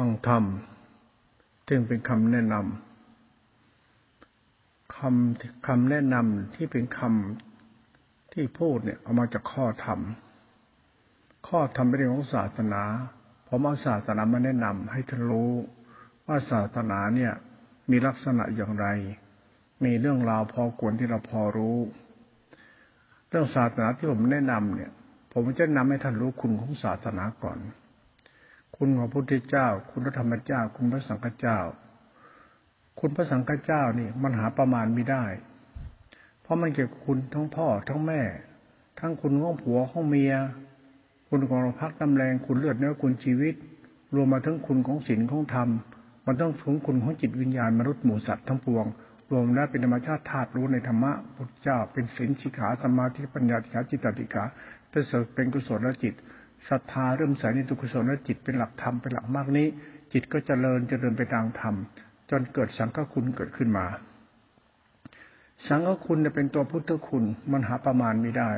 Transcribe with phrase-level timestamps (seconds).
[0.00, 0.44] ฟังธรรม
[1.68, 10.00] จึงเป็นคำแนะนำคำคำแนะนำที่เป็นคำที่พูดเนี่ยเอามาจากข้อธรรม
[11.48, 12.82] ข้อธรรมเป็นเรื่องของศาสนา
[13.48, 15.52] ผมเอาศาสนามาแนะนำให้ท่านรู้
[16.26, 17.32] ว่าศาสนาเนี่ย
[17.90, 18.86] มีลักษณะอย่างไร
[19.84, 21.78] มีเรื่องราวพอควรที่เราพอรู้
[23.28, 24.92] เรื่องศาสนาที่ผมแนะนำเนี่ย
[25.32, 27.58] ผมจะนำให้ท่านรู้คุณของศาสนาก่อน
[28.76, 31.58] คุณของพระพุทธเจ้า คุณพระธรรมเจ้า คุณพระสังฆเจ้า
[33.00, 35.24] คุณพระสังฆเจ้านี่มันหาประมาณไม่ได้
[36.42, 38.22] เพราะมันเกี่ยวกับคุณทั้งพ่อทั้งแม่
[39.00, 40.34] ทั้งคุณของผัวของเมีย
[41.28, 43.54] คุณของพักน้ำแรงคุณเลือดเนื้อคุณชีวิต
[44.14, 45.68] รวมมาทั้งคุณของศีลของธรรม
[46.26, 48.86] มันต้องถึงคุณของจิตวิญญาณมนุษย์หมูสัตว์ทั้งปวง
[49.30, 54.44] รวมแล้วเป็นธรรมชาติธาตุรู้ในธรรมะพุทธเจ้า เป็นศีลชิขาสมาธิปัญญาติขาจิตติขา
[54.90, 56.14] เป็นเสเป็นกุศลจิต
[56.68, 59.66] ศรัทธาเริ่มใส่ในตุกุศลและจิตเป็นหลักธรรมเป็นหลักมากนี้
[60.12, 61.74] จิตก็จเจริญเจริญไปตามธรรม
[62.30, 63.86] จนเกิดสังฆคุณเกิดขึ้นมา
[65.68, 68.50] สังฆคุณจะเป็นตัวพุทธคุณมันหาประมาณไม่ได้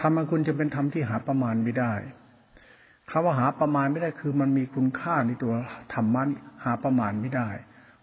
[0.00, 1.94] ธรรมคุณจะเป็นธรรมที่หาประมาณไม่ได้
[3.10, 5.54] คำว่าหาประมาณไม่ได้คือมันมีคุณค่าในตัว
[5.94, 6.22] ธรรมะ
[6.64, 7.48] หาประมาณไม่ได้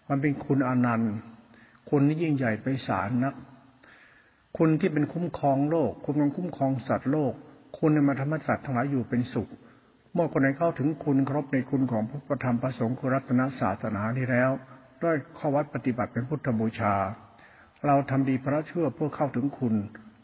[0.08, 1.12] มันเป็นคุณอนันต์
[1.88, 3.34] คุณนี่ยิ่งใหญ่ไปสารนัก
[4.56, 7.34] คุณที่เป็นคุ้มครองโลก คุณเป็นคุ้มครองสัตว์โลก
[7.82, 9.48] คุณในมาธรรมสัตว์ทั้งหลายอยู่เป็นสุข
[10.14, 14.50] เมื่อคนไหนเข้าถึงคุณครบในคุณของพระธรรมประสงค์คือรัตนศาสนานี้แล้ว
[15.02, 16.94] ด้วยข้อวัดปฏิบัติเป็นพุทธบูชา
[17.86, 19.74] เราทำดีพระชั่วเพื่อเข้าถึงคุณ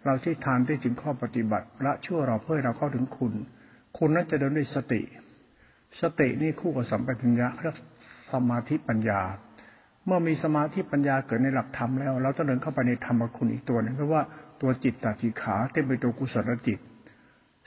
[0.05, 3.33] เราที่ทานได้ถึงข้อปฏิบัติพระชั่วเราเพื่อเราเข้าถึงคุณ
[3.99, 5.03] คุณนั้นจะเดินด้วยสติ
[6.01, 7.71] สตินี่คู่กับสัมปชัญญะและ
[8.33, 9.21] สมาธิปัญญา
[10.07, 14.23] เมื่อมีสมาธิปัญญาเกิดในหลักธรรมแล้ว เราต้องเดินเข้าไปในธรรมคุณอีกตัวนึงเพราะว่า
[14.61, 16.81] ตัวจิตตติขาเต็มไปตัวกุศลจิต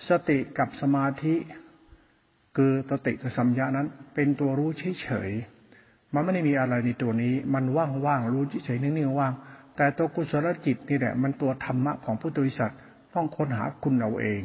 [0.07, 1.35] สติกับสมาธิ
[2.55, 4.69] คือสติกับสัมยานั้น เป็นตัวรู้
[5.01, 9.33] เฉยๆมันไม่ได้มีอะไรในตัวนี้ มันว่างๆรู้เฉยๆนิ่งๆว่าง
[9.75, 12.71] แต่ตัวกุศลจิตนี่แหละมันตัวธรรมะของพุทธวิสัต
[13.13, 14.41] ต้องค้นหาคุณเอาเอง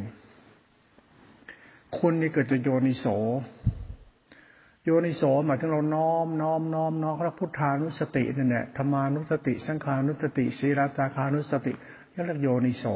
[1.99, 3.07] คุณนี่เกิดจากโยนิโส
[4.85, 11.73] โยนิโสหมายถึงเราน้อมน้อมน้อมน้อมพระพุทธานุสตินั่แหละธรรมานุสติ สังขานุสติศีลตาคานุสติ
[12.13, 12.87] นี่เรียกโยนิโส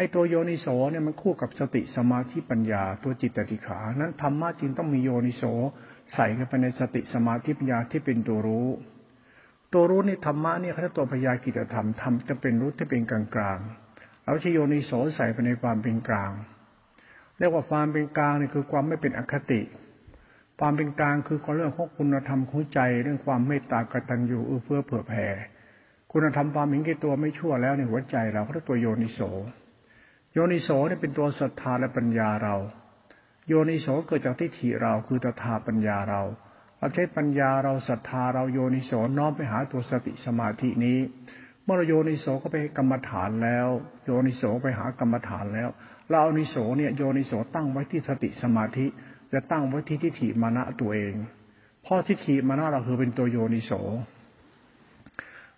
[0.00, 5.44] อ้ตัวโยนิโสเนี่ยมันคู่กับสติสมาธิปัญญา ตัวจิตติขานั้นธรรมะจริงต้องมีโยนิโส
[6.14, 8.68] ใส่เข้าไปในสติสมาธิปัญญาที่เป็นตัวรู้
[9.72, 13.58] ตัวรู้นี่ธรรมะเนี่ยเขาตัวพยากิจธรรมทำจะเป็นรู้ที่เป็นกลางกลาง
[14.24, 16.32] เราใช้โยนิโสใส่ไปในความเป็นกลาง
[17.38, 19.62] เรียกว่าความเป็นกลางนี่คือความไม่เป็นอคติ
[20.58, 25.26] ความเป็นกลางคือเรื่องของคุณธรรมของใจเรื่องความเมตตากตัญญูเอื้อเฟื้อเผื่อแผ่
[26.12, 29.22] คุณธรรมความเห็นแก่ตัวไม่ชั่วแล้วในหัวใจเราเขาเรียกตัวโยนิโส
[30.38, 32.56] ยนิโสเนี่ยเป็นตัวศรัทธาและปัญญาเรา
[33.48, 36.22] โยนิโสเกิดจากทิฏฐิเราคือตถาปัญญาเรา
[36.78, 40.98] เราใช้ปัญญาเราศรัทธาเราโยนิโสน้อมไปหาตัวสติสมาธินี้
[41.64, 43.68] เมื่อเราโยนิโสก็ไปกรรมฐานแล้ว
[44.04, 45.68] โยนิโสไปหากรรมฐานแล้ว
[46.08, 48.86] เราเอานิโสเนี่ยโยนิโสตั้งไว้ที่สติสมาธิ
[49.32, 51.14] จะตั้งไว้ที่ทิฏฐิมานะตัวเอง
[51.82, 53.72] เพราะทิฏฐิมานะเราคือเป็นตัวโยนิโส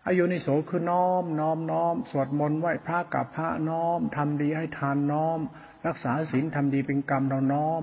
[0.06, 5.38] อโยนิโสคือน้อม น้อมน้อม สวดมนต์ไหว้พระกับพระน้อมทำดีให้ทานน้อม
[5.86, 7.82] รักษาศีลทำดีเป็นกรรมเราน้อม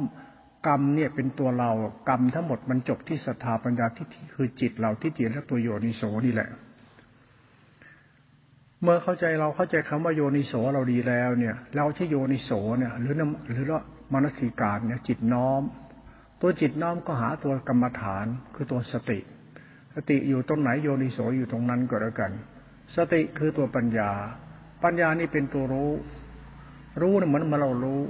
[0.67, 1.71] กรรมเนี่ยเป็นตัวเรา
[2.09, 4.05] กรรมทั้งหมดมันจบที่ศรัทธาปัญญาที่
[4.35, 6.49] คือจิตเราที่เตียนและตัวโยนิโสนี่แหละ
[8.81, 13.81] เมื่อเข้าใจเราเข้าใจคำว่าโยนิโสเราดีแล้วเนี่ย เราใช้โยนิโสเนี่ย หรือนหรือว่า
[14.13, 15.61] มนสิการเนี่ยจิตน้อม
[16.41, 19.19] ตัวจิตน้อมก็หาตัวกรรมฐานคือตัวสติ
[19.99, 22.31] สติอยู่ตรงไหนโยนิโสอยู่ตรงนั้นก็แล้วกัน
[22.95, 24.11] สติคือตัวปัญญา
[24.83, 25.91] ปัญญานี่เป็นตัวรู้
[27.01, 28.01] รู้เนี่ยเหมือนมาเรารู้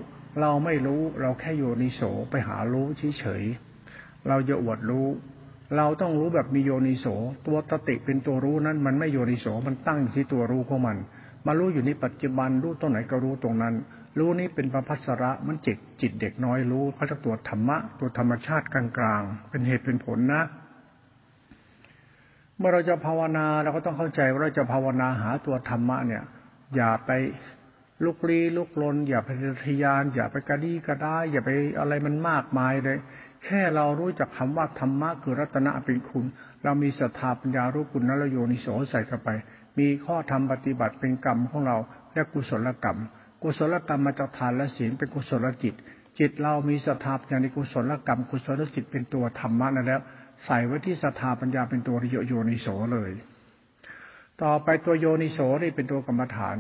[0.42, 2.86] เราไม่รู้เราแค่โยนิโสไปหารู้
[3.20, 5.08] เฉยๆเราจะอวดรู้
[5.78, 7.06] เราต้องรู้แบบมีโยนิโส
[7.48, 10.98] ตัวสติเป็นตัวรู้นั้น มันไม่โยนิโสมันตั้งอยู่ที่ตัวรู้ของมัน
[11.46, 13.76] มารู้อยู่ในปัจจุบันรู้ตรงไหนก็รู้ตรงนั้น
[14.18, 20.42] รู้นี้เป็นประพัสระมันจิตจิตเด็กน้อยรู้เขาจะตัวธรรมะ ตัวธรรมชาติกลางๆเป็นเหตุเป็นผลนะ
[22.58, 26.24] เมื่อเราจะภาวนาเราก็ต้องเข้าใจว่าเราจะภาวนาหาตัวธรรมะเนี่ย
[26.76, 27.12] อย่าไป
[28.04, 29.30] ลุกลี้ลุกลน อย่าไป
[29.66, 31.50] ทยาน อย่าไปกระดีกระได้อย่าไป
[31.80, 32.98] อะไรมันมากมายเลย
[33.44, 36.26] แค่เรารู้จักคาว่าธรรมะคือรัตนะเป็นคุณ
[36.64, 39.30] เรามีศรัทธาปัญญารู้คุณนรโยนิโสใส่เข้าไป
[39.80, 41.78] มีข้อธรรมปฏิบัติเป็นกรรมของเรา
[42.14, 43.00] เรียกกุศลกรรม
[43.42, 45.74] กุศลกรรมมาจากทานและศีลเป็นกุศลจิต
[46.20, 50.02] จิตเรามีศรัทธาปัญญาในกุศลกรรม กุศลจิตเป็นตัวธรรมะนั่นแล้ว
[50.46, 51.98] ใส่ไว้ที่ศรัทธาปัญญาเป็นตัว
[52.28, 53.12] โยนิโสเลย
[54.42, 56.58] ต่อไปตัวโยนิโสนี่เป็นตัวกรรมฐาน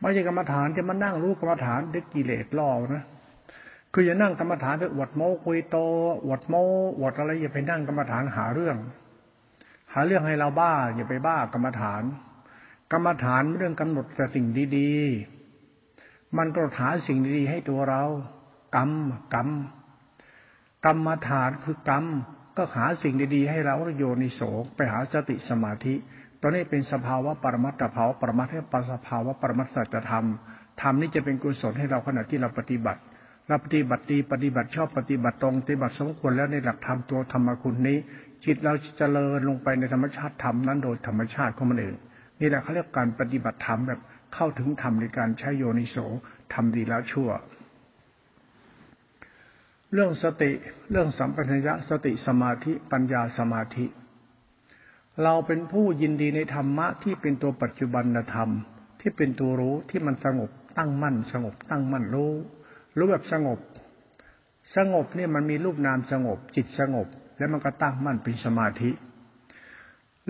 [0.00, 3.04] ไม่ใช่กรรมฐานจะมานั่งรู้กรรมฐานดึกกิเลสล่อนะ
[3.92, 5.76] คืออย่านั่งกรรมฐานไปอวดโม้คุยโต
[6.24, 6.64] อวดโม้
[6.98, 8.76] อวดอะไรอย่าไปนั่งกรรมฐานหาเรื่อง
[9.92, 12.02] หาเรื่องให้เราบ้า อย่าไปบ้ากรรมฐาน
[12.92, 18.02] กรรมฐานเรื่องกำหนดแต่สิ่งดีๆ มันก็หาสิ่งดีๆให้ตัวเรา
[18.76, 18.90] กรรม
[19.34, 19.48] กรรม
[20.84, 22.04] กรรมฐานคือกรรม
[22.60, 24.40] ก็หาสิ่งดีๆให้เราโยนิโส
[24.76, 25.94] ไปหาสติสมาธิ
[26.40, 30.26] ตอนนี้เป็นสภาวะปรมัตถภาวะปรมัตถปัสภาวะปรมัตสัจธรรม
[30.80, 33.00] ธรรมนี้จะเป็นกุศลให้เราขณะที่เราปฏิบัติ
[33.48, 37.98] เราปฏิบัติดีปฏิบัติชอบปฏิบัติตรงปฏิบัติสมควรแล้วในหลักธรรมตัวธรรมคุณนี้
[38.44, 41.94] จิตเราจะเจริญลงไปในธรรมชาติธรรมนั้นโดยธรรมชาติของมันเอง
[42.40, 44.00] นี่แหละเขาเรียกการปฏิบัติธรรมแบบ
[44.34, 45.96] เข้าถึงธรรมในการใช้โยนิโส
[46.54, 47.30] ทำดีแล้วชั่ว
[49.94, 50.52] เรื่องสติ
[50.90, 53.86] เรื่องสัมปชัญญะสติสมาธิปัญญาสมาธิ
[55.22, 58.04] เราเป็นผู้ยินดีในธรรมะที่เป็นตัวปัจจุบัน
[58.34, 58.50] ธรรม
[59.00, 62.32] ที่เป็นตัวรู้ที่มันสงบตั้งมั่น สงบตั้งมั่นรู้
[62.96, 63.58] รู้แบบสงบ
[64.76, 67.06] สงบเนี่ยมันมีรูปนามสงบ จิตสงบ
[67.38, 68.90] แล้วมันก็ตั้งมั่นเป็นสมาธิ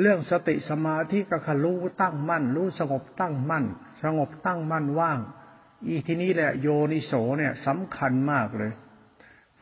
[0.00, 3.64] เรื่องสติสมาธิก็คือรู้ตั้งมั่น รู้สงบตั้งมั่น
[4.04, 5.18] สงบตั้งมั่นว่าง
[5.86, 8.72] อีทีนี้แหละโยนิโสเนี่ยสำคัญมากเลย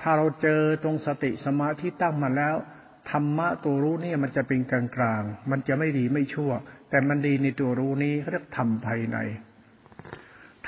[0.01, 2.57] ถ้าเราเจอตรงสติสมาธิตั้งมันแล้ว
[3.11, 6.53] ธรรมะตัวรู้เนี่ยมันจะเป็นกลางกลางมันจะไม่ดีไม่ชั่ว
[6.91, 9.19] แต่มันดีในตัวรู้นี้เขาเรียกธรรมภายใน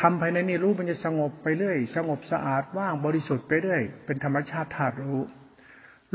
[0.00, 5.20] ธรรมภายในนี่รู้มันจะสงบไปเรื่อย สงบสะอาดว่างบริสุทธิ์ไปเรื่อย เป็นธรรมชาติธาตุรู้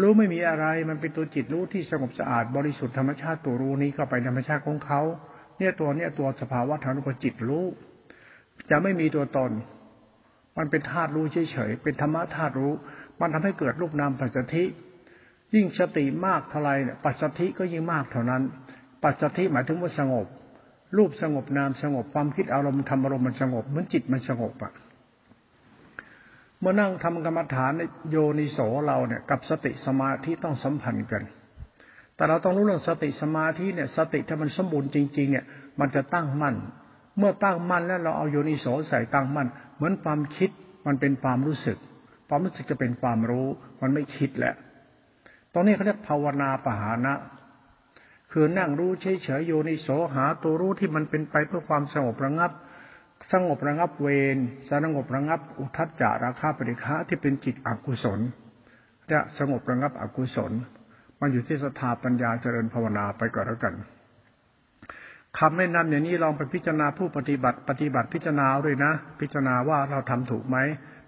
[0.01, 5.01] รู้ไม่มีอะไรมันเป็นตัวจิตรู้ที่สงบสะอาดบริสุทธิ์ธรรมชาติตัวรู้นี้เข้าไปธรรมชาติของเขา
[5.57, 7.65] เนี่ยตัวเนี่ยตัวสภาวะธรรมของจิตรู้
[8.69, 9.51] จะไม่มีตัวตน
[10.57, 12.73] มันเป็นธาตุรู้เฉยๆเป็นธรรมะธาตุรู้
[13.19, 14.63] มันทำให้เกิดรูปนามปัจจทิ
[15.55, 18.41] ยิ่งสติมากเท่าไรเนี่ยปัสสธิก็ยิ่งมากเท่านั้น
[19.03, 20.27] ปัสสธิหมายถึงว่าสงบ
[20.97, 24.71] รูปสงบนามสงบความคิดอารมณ์ธรรมอารมณ์มันสงบเหมือนจิตมันสงบอะ
[26.59, 27.71] เมื่อนั่งทำกรรมฐาน
[28.09, 31.23] โยนิโสเราเนี่ยกับสติสมาธิต้องสัมพันธ์กัน
[32.15, 35.45] แต่เราต้องรู้เรื่องสติสมาธิเนี่ยสติถ้ามันสมบูรณ์จริง ๆ เนี่ย
[35.79, 36.55] มันจะตั้งมั่น
[37.17, 40.49] เมื่อตั้งมั่นแล้วเราเอาโยนิโสใส่ตั้งมั่น เหมือนความคิด
[40.85, 41.77] มันเป็นความรู้สึก
[42.27, 43.47] ความรู้สึกจะเป็นความรู้
[43.81, 44.53] มันไม่คิดแหละ
[45.53, 47.13] ตรงนี้เขาเรียกภาวนาปหานะ
[48.31, 52.51] คือนั่งรู้เฉยๆโยนิโสหา ตัวรู้ที่มันเป็นไปเพื่อความสงบระงับ
[53.31, 54.37] สงบระงับเวร
[54.69, 58.19] สงบระงับ อุทัจจาราคาปริฆะที่เป็นจิตอกุศล
[59.11, 60.51] จะสงบระงับอกุศล
[61.19, 63.73] มันอยู่ที่สถาปัญญาเจริญภาวนาไปก่อนแล้วกัน
[65.39, 70.57] คำแนะนำอย่างนี้ลองไปพิจารณาผู้ปฏิบัติ ปฏิบัติพิจารณาด้วยนะ พิจารณาว่าเราทำถูกไหม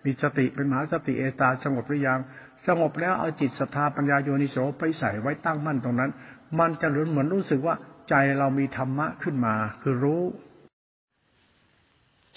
[0.07, 2.19] มีสติเป็นมหาสติเอตาสงบหรือยัง
[2.67, 6.11] สงบแล้วเอาจิตศรัทธาปัญญาโยนิโสไปใส่ไว้ตั้งมั่นตรงนั้น
[6.59, 7.75] มันจะเหมือนรู้สึกว่า
[8.09, 10.23] ใจเรามีธรรมะขึ้นมา คือรู้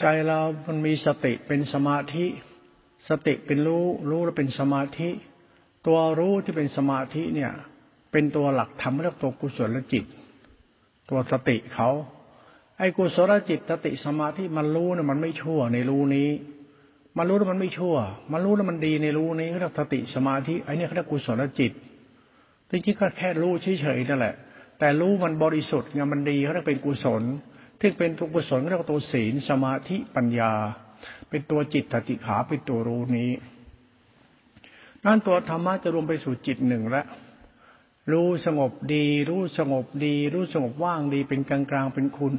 [0.00, 2.26] ใจเรามันมีสติเป็นสมาธิ
[3.08, 5.10] สติเป็นรู้รู้แล้วเป็นสมาธิ
[5.86, 7.52] ตัวรู้ที่เป็นสมาธิเนี่ย
[8.12, 10.04] เป็นตัวหลักธรรมเรียกตัวกุศลจิต
[11.10, 11.90] ตัวสติเขา
[12.78, 16.28] ไอ้กุศลจิตสติสมาธิมันรู้เนี่ยมันไม่ชั่วในรู้นี้
[17.18, 17.96] มันรู้แล้วมันไม่ชั่ว
[18.32, 21.72] มันรู้แล้วมันดีในรู้นี้เรียกสติสมาธิไอ้นี่เขาเรียกกุศลจิต
[22.70, 24.34] จริงๆก็แค่รู้เฉยๆนั่นแหละ
[24.78, 27.22] แต่รู้มันบริสุทธิ์ไงมันดีเขาเรียกเป็นกุศล
[27.80, 30.52] ที่เป็นตัวกุศลเรียกว่าตัวศีลสมาธิปัญญา
[31.30, 33.30] เป็นตัวจิตตติขาเป็นตัวรู้นี้
[35.04, 37.06] นั่นตัวธรรมะจะรวมไปสู่จิตหนึ่งแล้ว
[38.12, 42.32] รู้สงบดี รู้สงบดี รู้สงบว่างดีเป็นกลางๆเป็นคุณ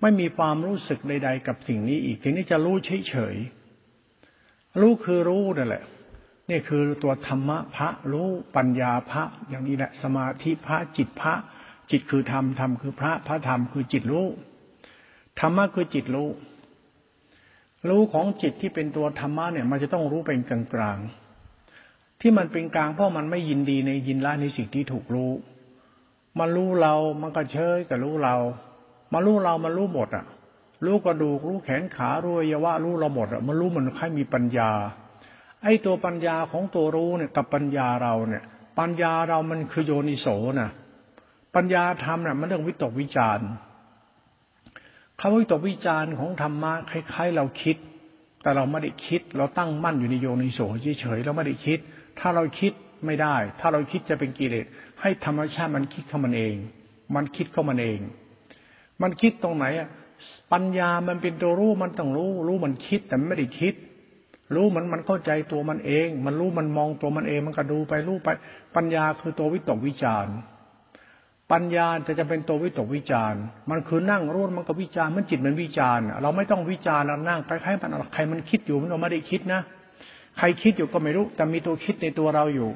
[0.00, 2.76] ไม่มีความรู้สึกใด ๆ กับสิ่งนี้อีกทีนี้จะรู้
[3.08, 3.57] เฉยๆ
[4.80, 5.84] รู้คือรู้นั่นแหละ
[6.50, 11.34] นี่คือตัวธรรมะพระรู้ปัญญาพระ อย่างนี้แหละ สมาธิพระจิตพระ
[11.90, 14.26] จิตคือธรรมธรรมคือพระพระธรรมคือจิตรู้
[15.40, 16.28] ธรรมะคือจิตรู้
[17.88, 20.98] รู้ของจิตที่เป็นตัวธรรมะเนี่ย มันจะต้องรู้เป็นกลางกลาง
[22.20, 25.32] ที่มันเป็นกลางเพราะมันไม่ยินดีในยินร้ายในสิ่งที่ถูกรู้
[26.38, 28.36] มันรู้เรา มันก็เชยกับรู้เรา
[29.12, 30.24] มารู้เรา มันรู้หมดอะ
[30.84, 34.70] รู้กระดูกรู้แขนขารู้อวัยวะรู้เราหมดอะมันรู้มันค่อยมีปัญญา
[35.62, 38.44] ไอ้ตัวปัญญาของตัวรู้เนี่ยกับปัญญาเราเนี่ย
[38.78, 40.26] ปัญญาเรามันคือโยนิโส
[40.60, 40.70] นะ
[41.54, 43.48] ปัญญาธรรมเนี่ยมันเรื่องวิตกวิจารณ์
[45.20, 47.76] คำวิตกวิจารณ์ของธรรมะคล้ายๆ เราคิด
[48.42, 50.60] แต่เราไม่ได้คิด เราตั้งมั่นอยู่ในโยนิโส
[51.00, 51.78] เฉยๆเราไม่ได้คิด
[52.18, 52.72] ถ้าเราคิด
[53.06, 54.66] ไม่ได้ ถ้าเราคิดจะเป็นกิเลส
[55.00, 56.54] ให้ธรรมชาติมันคิดเข้ามันเอง
[57.14, 58.00] มันคิดเข้ามันเอง
[59.02, 59.88] มันคิดตรงไหนอะ
[60.52, 63.74] ปัญญามันเป็นตัวรู้มันต้องรู้ รู้มันคิดแต่ไม่ได้คิด
[64.54, 68.28] รู้มันมันเข้าใจตัวมันเอง มันรู้มันมองตัวมันเอง มันก็ดูไปรู้ไป
[68.76, 70.26] ปัญญาคือตัววิตกวิจาร
[71.52, 73.34] ปัญญาจะจะเป็นตัววิตกวิจาร
[73.70, 79.60] มันคือนั่งรู้มันก็วิจารมันจิตมันวิจารเราไม่ต้องวิจารเรานั่งไปใครมันใครมันคิดอยู่มันเราไม่ได้คิดนะ
[80.38, 82.70] ใครคิดอยู่ก็ไม่รู้ แต่มีตัวคิดในตัวเราอยู่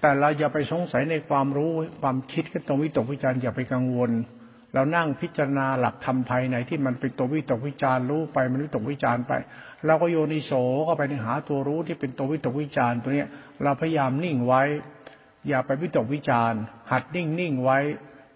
[0.00, 1.70] แต่เราอย่าไปสงสัยในความรู้
[2.00, 4.10] ความคิดก็ตรงวิตกวิจารอย่าไปกังวล
[4.74, 9.32] เรานั่งพิจารณาหลักธรรมภายในที่มันเป็นตัววิตกวิจารรู้ไปมันวิตกวิจารไป
[9.86, 10.52] เราก็โยนิโส
[10.86, 13.28] ก็ไปในหาตัวรู้ที่เป็นตัววิตกวิจารตัวเนี้ย
[13.62, 14.62] เราพยายามนิ่งไว้
[15.48, 16.52] อย่าไปวิตกวิจาร
[16.90, 17.78] หัดนิ่งนิ่งไว้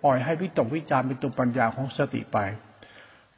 [0.04, 2.38] ปล่อยให้วิตกวิจารเป็นตัวปัญญาของสติไป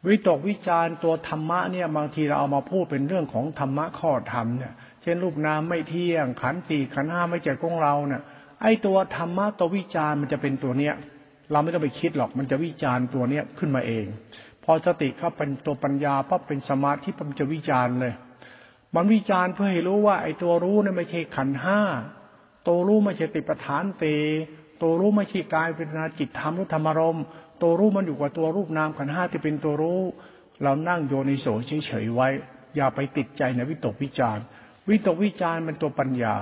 [0.06, 4.72] วิตกวิจารตัวธรรมะเนี่ยบางทีเราเอามาพูดเป็นเรื่องของธรรมะข้อธรรมเนี่ย
[5.02, 8.22] เช่นรูปนามไม่เที่ยงขันธ์สี่ขันห้าไม่ใช่ของเราเนี่ย
[8.62, 10.94] ไอ้ตัวธรรมะตัววิจารมันจะเป็นตัวเนี้ย
[11.52, 14.06] เราไม่ต้องไปคิดหรอก มันจะวิจารณ์ตัวเนี้ยขึ้นมาเอง
[14.64, 18.14] พอสติเข้าเป็นตัวปัญญาปั๊บเป็นสมาธิมันจะวิจารณ์เลย
[18.94, 21.80] มันวิจารณ์เพื่อให้รู้ว่า ไอ้ตัวรู้เนี่ยไม่ใช่ขันห้า
[22.66, 24.04] ตัวรู้ไม่ใช่ติปฐานเต
[24.82, 27.18] ตัวรู้ไม่ใช่กายเป็นนาจิตธรรมรุธรรมรม
[27.62, 30.00] ตัวรู้มันอยู่กับตัวรูปนามขันห้าที่เป็นตัวรู้
[30.62, 32.28] เรานั่งโยนิโสเฉยๆไว้
[32.76, 34.44] อย่าไปติดใจในวิตกวิจารณ์
[34.88, 36.36] วิตกวิจารณ์เป็นตัวปัญญา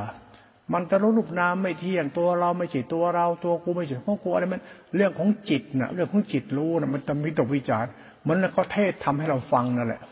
[0.73, 4.63] มันจะรู้รูปนามไม่เที่ยงตัวเราไม่ใช่ตัวเราตัวกูไม่ใช่ของกูอะไรมัน
[4.97, 7.85] เรื่องของจิตนะเรื่องของจิตรู้นะมันจะมีตกวิจาร
[8.27, 10.03] มันแล้วก็เทศทำให้เราฟังนั่นแหละ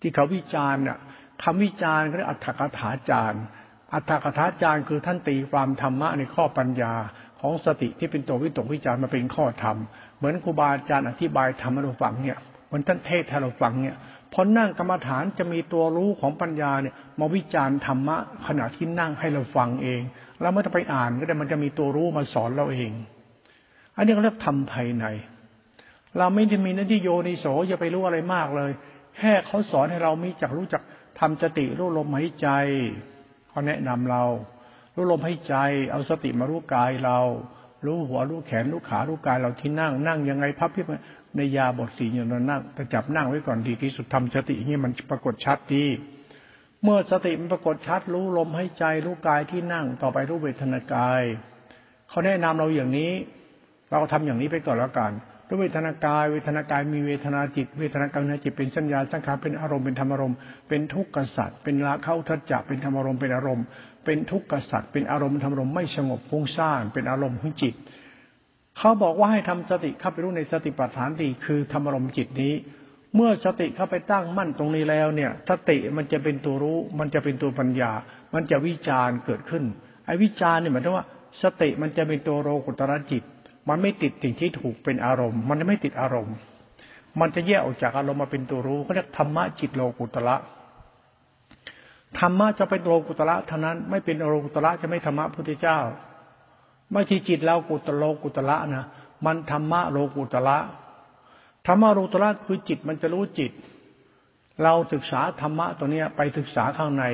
[0.00, 0.98] ที่เขาวิจารณ์น่ะ
[1.42, 3.42] คำวิจารณ์เขาเรียกอัตถกถาจารย์
[3.94, 6.94] อัตถกถาจารย์คือท่านตีความธรรมะในข้อปัญญา
[7.40, 9.76] ของสติที่เป็นตัววิตกวิจารณ์มาเป็นข้อธรรม
[10.16, 13.96] เหมือนครูบาอาจารย์อธิบายธรรมให้เราฟังเนี่ยเหมือนท่านเทศให้เราฟังเนี่ย
[14.36, 20.00] พอนั่งกรรมฐานจะมีตัวรู้ของปัญญาเนี่ยมาวิจารณ์ธรรมะขณะที่นั่งให้เราฟังเอง
[20.40, 22.92] เราไม่ต้องไปอ่านก็ได้มันจะมีตัวรู้มาสอนเราเอง
[23.96, 25.06] อันนี้เรียกทำภายใน
[26.18, 28.70] เราไม่ได้มีหน้าที่โยนิโสอย่าไปรู้อะไรมากเลย
[29.16, 30.82] แค่เขาสอนให้เรามีจักรู้จัก
[31.20, 32.48] ทำสติรู้ลมหายใจ
[33.48, 34.24] เขาแนะนำเรา
[34.94, 35.54] รู้ลมหายใจ
[35.90, 37.18] เอาสติมารู้กายเรา
[37.86, 40.86] รู้หัวรู้แขนรู้ขารู้กายเราที่นั่ง นั่งยังไงพับเพียบ
[41.36, 45.84] ในยาบทสี่อย่างนั้นนั่งแต่จับนั่งไว้ก่อนดีที่สุดทำสตินี่มันปรากฏชัดดี
[46.82, 51.22] เมื่อสติมันปรากฏชัดรู้ลมให้ใจรู้กายที่นั่งต่อไปรู้เวทนากาย
[52.08, 53.12] เขาแนะนำเราอย่างนี้
[53.90, 55.12] เราทำอย่างนี้ไปก่อนแล้วกัน
[55.48, 60.36] รู้เวทนากายเวทนากายมีเวทนาจิต เวทนากายในจิตเป็นสัญญาสังขารเป็นอารมณ์เป็นธรรมอารมณ์
[60.68, 63.64] เป็นทุกข์กษัตริย์เป็นราเข้าทัจจะเป็นธรรมอารมณ์เป็นอารมณ์
[64.04, 67.74] เป็นทุกข์กษัตริย์เป็นอารมณ์ธรรมอารมณ์ไม่สงบฟุ้งซ่านเป็นอารมณ์ของจิต
[68.78, 72.54] เขาบอกว่าให้ทำสติเข้าไปรู้ในสติปัฏฐานดีคือธรรมรมจิตนี้
[73.14, 77.92] เมื่อสติเข้าไปตั้งมั่นตรงนี้แล้วเนี่ย สติมันจะเป็นตัวรู้ มันจะเป็นตัวปัญญา
[78.34, 79.64] มันจะวิจารณ์เกิดขึ้น
[80.06, 81.06] ไอ้วิจารณ์เนี่ยหมายถึงว่า
[81.42, 83.22] สติมันจะเป็นตัวโรกุตระจิต
[83.68, 86.36] มันไม่ติดสิ่งที่ถูกเป็นอารมณ์ มันไม่ติดอารมณ์
[87.20, 90.36] มันจะแยกออกจากอารมณ์มาเป็นตัวรู้เขาเรียกธรรมะจิตโลกุตระ
[92.18, 95.78] ธรรมะจะเป็นโลกุตระเท่านั้น ไม่เป็นโลกุตระจะไม่ธรรมะพุทธเจ้า
[96.92, 98.86] ไม่ใช่จิตเรากุตโลกุตละนะ
[99.24, 100.58] มันธรรมะโลกุตละ
[101.66, 103.52] ธรรมะโลกุตละคือจิตมันจะรู้จิต
[104.62, 107.04] เราศึกษาธรรมะตัวเนี้ย ไปศึกษาข้างใน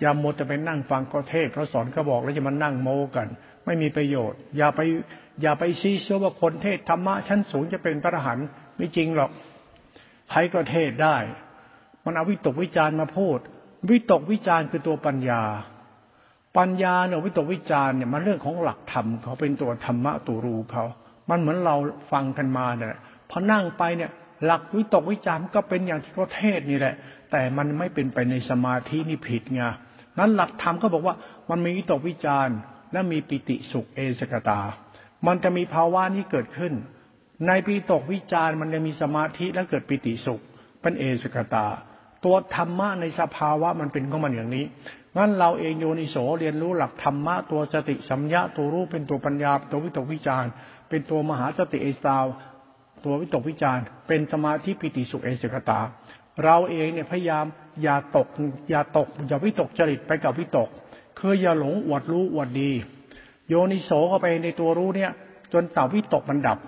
[0.00, 3.28] อย่าหมดจะไปนั่งฟังก็เทศพระสอนก็บอกแล้วจะมานั่งโมกัน
[3.64, 4.80] ไม่มีประโยชน์ อย่าไป
[5.42, 9.30] อย่าไปซีเชื่อว่าคนเทศธรรมะชั้นสูงจะเป็นพระอรหันต์ไม่จริงหรอก
[10.30, 11.16] ใครก็เทศได้
[12.04, 13.38] มันเอาวิตกวิจารมาพูด
[13.90, 15.42] วิตกวิจารคือตัวปัญญา
[16.58, 20.84] ปัญญาเนี่ยวิตกวิจารเนี่ยมันเรื่องของหลักธรรมเขาเป็นตัวธรรมะตูรูเขา
[21.30, 21.76] มันเหมือนเรา
[22.12, 22.98] ฟังกันมาเนี่ย
[23.30, 24.10] พอนั่งไปเนี่ย
[24.44, 26.94] หลักวิตกวิจารก็เป็นอย่างที่เขาเทศนี่แหละ
[27.30, 29.62] แต่มันไม่เป็นไปในสมาธินี่ผิดไง
[30.18, 31.14] นั้นหลักธรรมเขาบอกว่า
[31.50, 32.48] มันมีวิตกวิจาร
[32.92, 34.60] และมีปิติสุขเอสกตา
[35.26, 36.72] มันจะมีภาวะนี้เกิดขึ้น
[37.46, 40.40] ในปิตกวิจารมันจะมีสมาธิและเกิดปิติสุข
[40.80, 41.66] เป็นเอสกตา
[42.24, 44.64] ตัวธรรมะในสภาวะมันเป็นของมันอย่างนี้
[45.16, 50.44] งั้นเราเองโยนิโสเรียนรู้หลักธรรมะตัวสติสัมยาตัวรู้เป็นตัวปัญญาตัววิตกวิจาร
[50.88, 52.24] เป็นตัวมหาสติเอสาว
[53.04, 55.80] ตัววิตกวิจารเป็นสมาธิปิติสุขเอสกตา
[56.44, 57.44] เราเองเนี่ยพยายาม
[57.82, 58.26] อย่าตก
[58.70, 60.68] อย่าตกอย่าวิตกจริตไปกับวิตก
[61.18, 62.70] คืออย่าหลงอวดรู้อวดดี
[63.48, 65.10] โยนิโสเข้าไปในตัวรู้เนี่ย
[65.52, 66.58] จนต่าวิตกมันดับ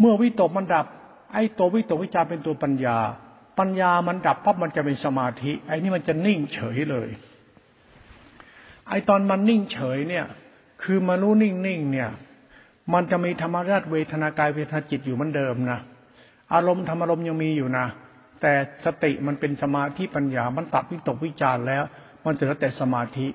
[0.00, 0.86] เมื่อวิตกมันดับ
[1.32, 2.98] ไอ้ตัววิตกวิจารเป็นตัวปัญญา
[3.58, 7.08] ปัญญามันดับปั๊บมันจะเป็นสมาธิ ไอ้นี่มันจะนิ่งเฉยเลย
[8.88, 10.26] ไอ้ตอนมันนิ่งเฉยเนี่ย
[10.82, 12.10] คือมารู้นิ่งนิ่งเนี่ย
[12.92, 15.80] มันจะมีธรรมราชเวทนากายเวทนาจิตอยู่เหมือนเดิมนะ
[16.54, 17.86] อารมณ์ธรรมอารมณ์ยังมีอยู่นะ
[18.40, 18.52] แต่
[18.84, 21.84] สติมันเป็นสมาธิปัญญา มันตัดวิตกวิจารแล้ว
[22.24, 23.26] มันเหลือแต่สมาธิ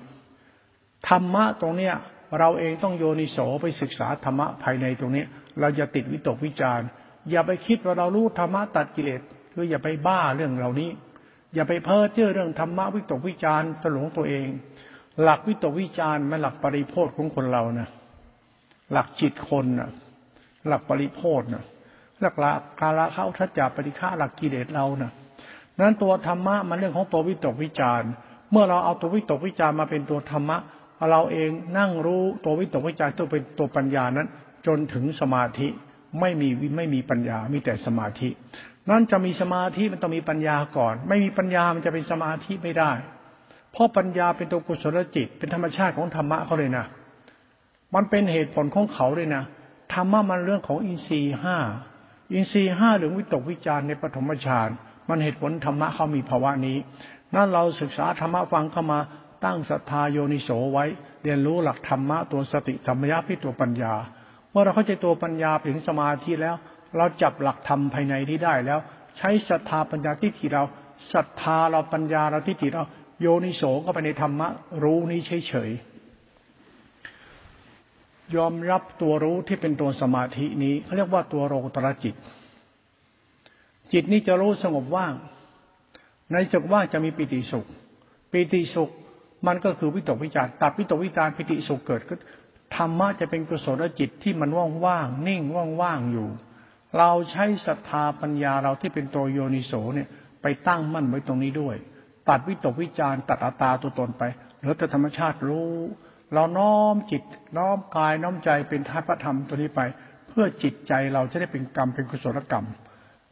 [1.08, 1.94] ธรรมะตรงเนี้ย
[2.38, 5.24] เราเองต้องโยนิโสไปศึกษาธรรมะภายในตรงนี้
[5.60, 6.80] เราจะติดวิตกวิจาร
[7.30, 9.20] อย่าไปคิดว่าเรารู้ธรรมะตัดกิเลส
[9.54, 10.90] คืออย่าไปบ้าเรื่องเหล่านี้
[11.54, 14.46] อย่าไปเพ้อเจ้อเรื่องธรรมะวิตกวิจารณ์ตหลงตัวเอง
[15.22, 17.88] หลักวิตกวิจารณ์ไม่หลักปริโพธของคนเรานะ
[18.92, 19.90] หลักจิตคนนะ
[20.68, 21.64] หลักปริโพธนะ
[22.20, 25.12] หลักละกาละเข้าทัจจาปฏิฆาหลักกิเลสเรานะ
[25.78, 28.08] นั้นตัวธรรมะมันเรื่องของตัววิตกวิจาร์
[28.50, 30.58] เมื่อเราเอาตัววิตกวิจาร์มาเป็นตัวธรรมะ
[31.10, 34.28] เราเองนั่งรู้ตัววิตกวิจาร์ตัวเป็นตัวปัญญานั้น
[34.66, 35.68] จนถึงสมาธิ
[36.20, 38.28] ไม่มีไม่มีปัญญา มีแต่สมาธิ
[38.90, 42.92] นั่นจะมีสมาธิมันต้องมีปัญญาก่อน ไม่มีปัญญามันจะเป็นสมาธิไม่ได้
[43.72, 46.86] เพราะปัญญาเป็นตัวกุศลจิต เป็นธรรมชาติของธรรมะเขาเลยนะ
[47.94, 49.42] มันเป็นเหตุผลของเขาเลยนะ
[49.94, 51.56] ธรรมะมันเรื่องของอินทรีห้า
[52.32, 54.68] อินทรีห้าหรือวิตกวิจารในปฐมฌาน
[55.08, 56.76] มันเหตุผลธรรมะเขามีภาวะนี้
[57.34, 58.98] นั่นเราศึกษาธรรมะฟังเข้ามา
[59.44, 60.84] ตั้งศรัทธาโยนิโสไว้
[61.22, 63.94] เรียนรู้หลักธรรมะตัวสติธรรมยาพิตัวปัญญา
[64.50, 66.56] เมื่อเราเข้าใจตัวปัญญาถึงสมาธิแล้ว
[66.96, 68.78] เราจับหลักธรรมภายในที่ได้แล้ว
[69.18, 70.62] ใช้ศรัทธาปัญญาที่ที่เรา
[71.12, 72.84] ศรัทธาเราปัญญาเราที่ที่เรา
[73.20, 74.48] โยนิโสก็ไปในธรรมะ
[74.82, 82.14] รู้นี้เฉยๆยอมรับตัวรู้ที่เป็นตัวสมาธินี้เขาเรียกว่าตัวโรตรจิต
[83.92, 85.14] จิตนี้จะรู้สงบว่าง
[86.32, 87.66] ในสุขว่างจะมีปิติสุข
[88.30, 88.90] ปิติสุข
[89.46, 92.20] มันก็คือวิตกวิจารตัดวิตกวิจารปิติสุขเกิดขึ้น
[92.76, 94.50] ธรรมะจะเป็นกุศลจิตที่มัน
[94.84, 95.42] ว่างๆนิ่ง
[95.80, 96.28] ว่างๆอยู่
[96.98, 100.08] เราใช้ศรัทธาปัญญาเราที่เป็นตัวโยนิโสเนี่ย
[100.42, 101.76] ไปตั้งมั่นไว้ตรงนี้ด้วย
[102.28, 104.22] ตัดวิตกวิจารตัดอัตตาตัวตนไป
[104.58, 105.72] เหลือแต่ธรรมชาติรู้
[106.34, 107.22] เราน้อมจิต
[107.58, 109.80] น้อมกายน้อมใจเป็นธาตุธรรมตัวนี้ไป
[110.28, 112.66] เพื่อจิตใจเราจะได้เป็นกรรมเป็นกุศลกรรม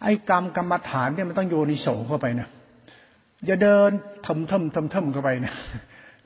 [0.02, 2.49] ไอ้กรรมกรรมฐานเนี่ยมันต้องโยนิโสเข้าไปนะ
[3.47, 3.90] อย่าเดิน
[4.26, 5.54] ทำทำทำทำเข้าไปนะ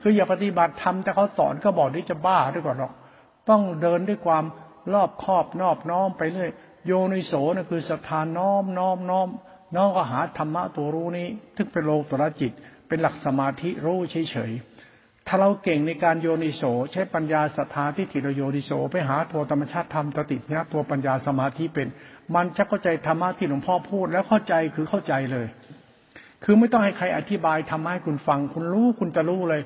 [0.01, 2.93] คืออย่าปฏิบัติทำแต่เขาสอนเขาบอกนี่จะบ้าด้วยก่อนหรอก
[3.49, 4.43] ต้องเดินด้วยความ
[4.93, 6.49] รอบคอบนอบน้อมไปเรื่อย
[6.87, 9.29] โยนิโสนะคือศรัทธาน้อมน้อมน้อม
[9.75, 12.51] น้อมก็หาธรรมะตัวรู้นี้ทึกเป็นโลตระจิต
[12.87, 21.87] เป็นหลักสมาธิรู้เฉยๆถ้าเราเก่งในการโยนิโสใช้ปัญญาศรัทธาที่ถิรโยนิโสไปหาตัวธรรมชาติธรรมตติเนี่ยตัวปัญญาสมาธิเป็น
[22.35, 25.47] มันจะเข้าใจธรรมะที่หลวงพ่อพูด แล้วเข้าใจคือเข้าใจเลย
[26.43, 29.61] คือไม่ต้องให้ใครอธิบายธรรมะให้คุณฟัง คุณรู้คุณจะรู้เลย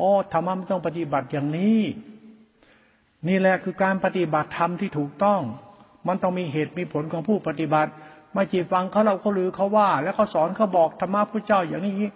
[0.00, 1.80] อ๋อธรรมะไม่ต้องปฏิบัติอย่างนี้
[3.28, 5.40] นี่แหละคือการปฏิบัติธรรมที่ถูกต้อง
[6.08, 7.90] มันต้องมีเหตุมีผลของผู้ปฏิบัติ
[8.32, 12.10] ไม่จีฟังเขาเราก็ลือเขาว่า แล้วเขาสอนเขาบอกธรรมะพระเจ้าอย่างนี้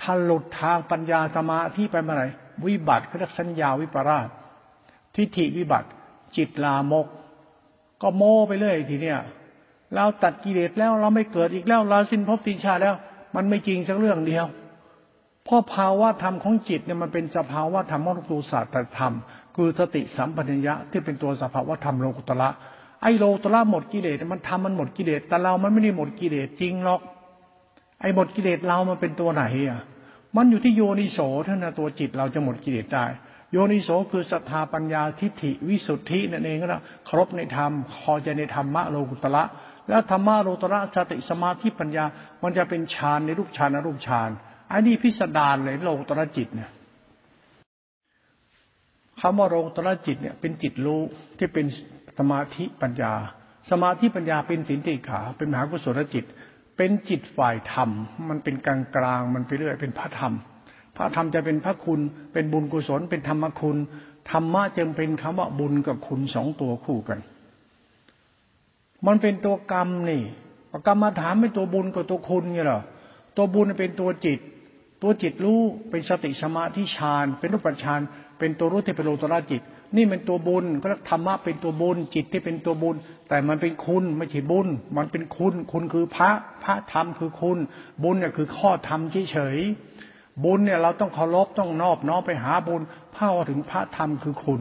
[0.00, 2.26] ถ้าหลุดทางปัญญาสมาธิไปเมื่อไหร่
[2.66, 4.28] วิบัติเขาเรียกสัญญาวิปราช
[5.14, 5.88] ทิฏฐิวิบัติ
[6.36, 7.06] จิตลามก
[8.02, 9.18] ก็โม้ไปเรื่อยทีเนี้ย
[9.94, 12.94] เราตัดกิเลสแล้วเราไม่เกิดอีกแล้วเราสิ้นภพสิ้นชาแล้ว
[13.36, 14.46] มันไม่จริงสักเรื่องเดียว
[15.44, 19.14] เพราะภาวะธรรมของจิตเนี่ยมันเป็นสภาวะธรรมของตัวศาสตรธรรม
[19.56, 22.48] คือสติสัมปัญญะที่เป็นตัวสภาวะธรรมโลกุตละ
[23.02, 27.00] ไอ้โลตละหมดกิเลสมันทำมันหมดกิเลสแต่เรามันไม่ได้หมดกิเลสจริงหรอก
[28.00, 29.80] ไอ้หมดกิเลสเรามันเป็นตัวไหนอะ
[30.36, 33.06] มันอยู่ที่โยนิโสเท่านั้นตัวจิตเราจะหมดกิเลสได้
[33.52, 39.44] โยนิโสคือศรัทธาปัญญาทิฏฐิวิสุทธินั่นเองก็แล้วครบในธรรมคอใจในธรรมะโลกุตละ
[39.88, 42.04] แล้วธรรมะโลตละสติสมาธิปัญญา
[42.42, 44.30] มันจะเป็นฌานในรูปฌานอรูปฌาน
[44.72, 46.70] อันนี้พิสดารเลยโลกุตระจิตเนี่ย
[49.20, 51.00] คำว่าโรงตระจิตเนี่ยเป็นจิตรู้
[51.38, 51.66] ที่เป็น
[52.18, 53.12] สมาธิปัญญา
[53.70, 56.24] สมาธิปัญญาเป็นสินติขา เป็นมหากุศลจิต
[56.76, 57.90] เป็นจิตฝ่ายธรรม
[58.28, 60.34] มันเป็นกลางกลางมันไปเรื่อยเป็นพระธรรม
[60.96, 62.00] พระธรรมจะเป็นพระคุณ
[62.32, 63.76] เป็นบุญกุศล เป็นธรรมคุณ
[64.30, 67.18] ธรรมะจึงเป็นคำว่าบุญกับคุณสองตัวคู่กัน
[69.06, 70.22] มันเป็นตัวกรรมนี่
[70.86, 72.80] กรรมมาถามไม่ตัวบุญกับตัวคุณไงเหรอ
[73.36, 74.40] ตัวบุญเป็นตัวจิต
[75.02, 78.00] ตัวจิตรู้เป็นสติสมาธิฌานเป็นรูปฌาน
[78.38, 79.62] เป็นตัวรู้ที่เป็นโลตระจิต
[79.96, 82.96] นี่เป็นตัวบุญก็ธรรมะเป็นตัวบุญ จิตที่เป็นตัวบุญ
[83.28, 86.30] แต่มันเป็นคุณไม่ใช่บุญ มันเป็นคุณ คุณคือพระ
[86.64, 87.58] พระธรรมคือคุณ
[88.02, 89.00] บุญเนี่ยคือข้อธรรม
[89.30, 94.60] เฉยๆบุญเนี่ยเราต้องเคารพต้องนอบน้อมไปหาบุญเพ้าถึงพระธรรมคือคุณ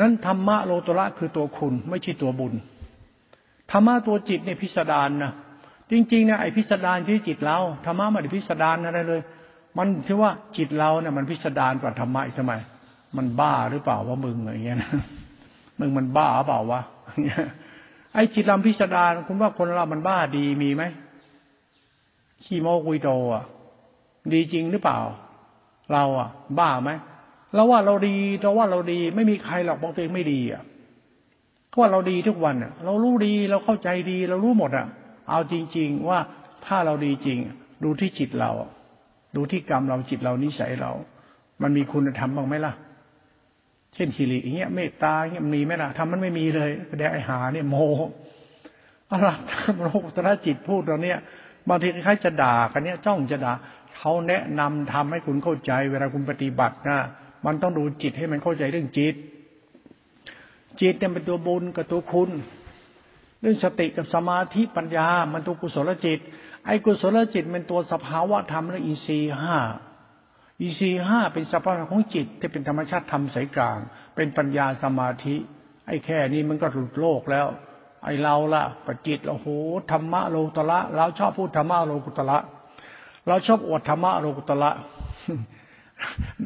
[0.00, 2.52] นั้นธรรมะโลตระคือตัวคุณ ไม่ใช่ตัวบุญ
[3.70, 5.32] ธรรมะตัวจิตเนี่ยพิสดารนะ
[5.90, 9.20] จริงๆเนี่ยไอพิสดารที่จิตเราธรรมะม่ได้พิสดารอะไรเลย
[9.76, 12.54] มันที่ว่าจิตเราเนี่ยมันพิสดารกว่าธรรมะอีกทำไม
[13.16, 14.92] มันบ้าหรือเปล่าว่ามึงอะไรเงี้ยนะ
[15.80, 16.80] มึงมันบ้าเปล่าวะ
[18.14, 20.82] ไอ้จิตเราพิสดารคุณว่าคนเรามันบ้าดีมีไหม
[22.44, 23.44] ขี้โมกุยโตอะ
[24.32, 24.98] ดีจริงหรือเปล่า
[25.92, 26.90] เราอะ บ้าไหม
[27.54, 30.62] เราว่าเราดีเราว่าเราดี ไม่มีใครหรอกบอกตัวเองไม่ดีอะ
[31.70, 34.86] ก็ว่าเราดีทุกวันอะ เรารู้ดีเราเข้าใจดี เรารู้หมดอะ
[35.30, 36.18] เอาจริง ๆ ว่า
[36.66, 37.38] ถ้าเราดีจริง
[37.84, 38.50] ดูที่จิตเรา
[39.36, 40.92] ดูที่กรรมเราจิตเรานิสัยเรา
[41.62, 42.72] มันมีคุณธรรมบ้างไหมล่ะ
[43.98, 47.76] ช่นฮิริอย่างเงี้ยเมตตาเงี้ยมีไหมล่ะทำมันไม่มีเลยแสดงไอหาเนี่ยโม
[49.10, 49.28] อะไร
[49.82, 51.18] โลกุตระจิตพูดตอนเนี้ย
[51.68, 53.52] บางทีคล้ายจะด่ากันเนี้ยจ้องจะด่า
[53.96, 56.98] เขาแนะนำทำให้คุณเข้าใจ เวลาคุณปฏิบัตินะ
[57.46, 59.14] มันต้องดูจิตให้มันเข้าใจเรื่องจิต
[60.80, 62.30] จิตเนี่ยเป็นตัวบุญกับตัวคุณ
[63.40, 66.18] เรื่องสติกับสมาธิปัญญา มันตัวกุศลจิต
[66.66, 69.56] ไไอ้กุศลจิตเป็นตัวสภาวะธรรมและอินทรีย์ห้า
[70.60, 73.78] อินทรีย์ห้าเป็นสภาวะของจิตที่เป็นธรรมชาติธรรมสายกลาง
[74.16, 75.36] เป็นปัญญาสมาธิ
[75.86, 77.46] ไอ้แค่นี้มันก็หลุดโลกแล้ว
[78.04, 79.48] ไอ้เราล่ะปจิตโอ้โห
[79.92, 82.38] ธรรมะโลกุตละเราชอบพูดธรรมะโลกุตละ
[83.26, 84.70] เราชอบอวดธรรมะโลกุตละ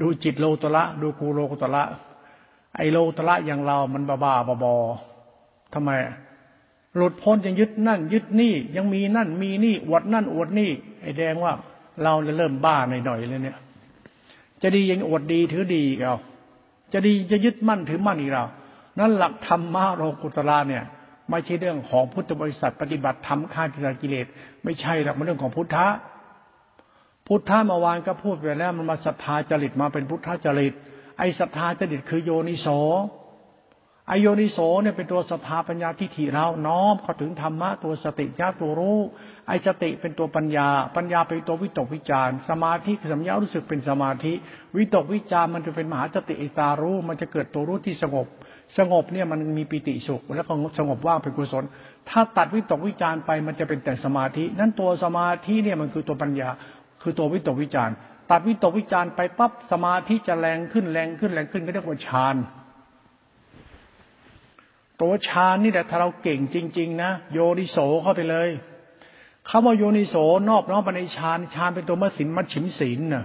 [0.00, 1.82] ดูจิตโลกุตละดูกูโลกุตละ
[2.76, 4.74] ไอ้โลกุตละอย่างเรา มันบ้าบ้าบอ
[5.74, 5.90] ทำไม
[6.96, 10.70] หลุดพ้นยังยึดนั่น ยึดนี่ ยังมีนั่นมีนี่ อวดนั่นอวดนี่
[11.02, 11.52] ไอ้แดงว่า
[12.02, 13.58] เราเริ่มบ้าหน่อยๆเลยเนี่ย
[14.62, 16.16] จะดียังอวดดีถือดีอีกเรา
[16.92, 18.44] จะดีจะยึดมั่นถือมั่นอีกเรา
[18.98, 20.84] นั่นหลักธรรมะโลกุตระเนี่ย
[21.30, 23.64] ไม่ใช่เรื่องของพุทธบริษัทปฏิบัติธรรมฆ่า
[24.02, 24.26] กิเลส
[24.64, 25.86] ไม่ใช่หรอกมันเรื่องของพุทธะ
[27.26, 30.72] พุทธะเมื่อวานก็พูดไปแล้วมันมาศรัทธาจริตมาเป็นพุทธจริต
[31.18, 32.68] ไอ้ศรัทธาจริตคือโยนิโส
[34.08, 39.00] ไอโยนิโสเนี่ยเป็นตัวสภาปัญญาทิฏฐิเราน้อมเข้าถึงธรรมะตัวสติญาตัวรู้
[39.48, 44.32] ไอสติเป็นตัวปัญญา ปัญญาเป็นตัววิตกวิจารสมาธิคือสัมยารู้สึกเป็นสมาธิ
[44.76, 48.26] วิตกวิจารมันจะเป็นมหาสติอิตารู้มันจะเกิดตัวรู้ที่สงบ
[48.78, 51.64] สงบเนี่ยมันมีปิติสุข แล้วก็สงบว่างเป็นกุศล
[52.08, 56.48] ถ้าตัดวิตกวิจารไปมันจะเป็นแต่สมาธิ นั้นตัวสมาธิเนี่ยมันคือตัวปัญญา
[57.02, 57.90] คือตัววิตกวิจาร
[58.30, 62.36] ตัดวิตกวิจารไปปั๊บสมาธิจะแรงขึ้นแรงขึ้นแรงขึ้นก็เรียกว่าฌาน
[65.00, 68.50] ตัวฌานนี่แหละถ้าเราเก่งจริง ๆ นะโยนิโสเข้าไปเลย
[69.48, 70.14] คาว่าโยนิโส
[70.48, 73.24] นอบน้อมไปในฌานฌานเป็นตัวมัสินมัชฉิมศีลนะ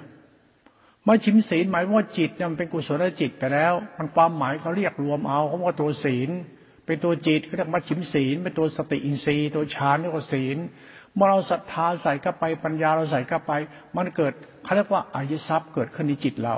[1.07, 6.29] มัชฉิมศีลหมายว่าจิตมันเป็นกุศลจิตไปแล้ว มันความหมายเขาเรียกรวมเอาเขาว่าตัวศีล
[6.85, 10.57] เป็นตัวจิตเขาเรียกมัชฉิมศีลเป็นตัวสติอินทรีย์ตัวฌานเรียกว่าศีล
[11.15, 13.51] เมื่อเราศรัทธาใส่เข้าไปปัญญาเราใส่เข้าไป
[13.95, 16.57] มันเกิดเขาเรียกว่าอายทรัพย์เกิดขึ้นในจิตเรา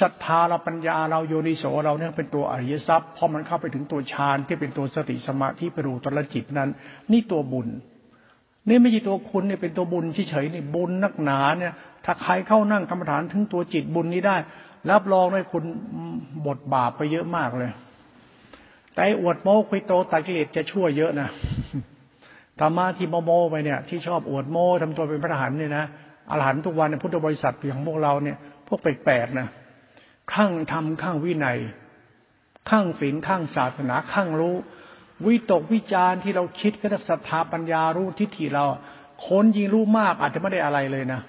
[0.00, 6.70] ศรัทธาเราปัญญาเราโยนิโสเราเนี่ยเป็นตัวอริยทรัพย์พอมันเข้าไปถึงตัวฌานที่เป็นตัวสติสมาธิปรูตรจิตนั้น
[7.12, 7.68] นี่ตัวบุญ
[8.68, 11.74] นี่ไม่ใช่ตัวคุณเนี่ยเป็นตัวบุญเฉยๆนี่บุญนักหนาเนี่ย
[12.04, 14.36] ถ้าใครเข้านั่งกรรมฐานถึงตัวจิตบุญนี้ได้
[14.90, 15.64] รับรองเลยคุณ
[16.46, 17.70] บทบาปไปเยอะมากเลย
[18.94, 21.28] แต่อวดโม้คุยโตตากิเลสจะชั่วเยอะนะ
[22.60, 25.84] ธรรมะที่โมโมไปเนี่ย ที่ชอบอวดโม้ทำตัวเป็นพระอรหันต์เนี่ยนะ
[26.30, 28.36] อรหันต์ทุกวันในพุทธบริษัทของพวกเราเนี่ย
[28.68, 29.48] พวกแปลกๆนะ
[30.32, 31.58] ข้างธรรมข้างวินัย
[32.70, 34.54] ข้างศีลข้างศาสนาข้างรู้
[35.26, 38.64] วิตกวิจารที่เราคิดก็ได้ศรัทธาปัญญารู้ทิฏฐิเรา
[39.26, 41.20] คนยิงรู้มากอาจจะไม่ได้อะไรเลยนะ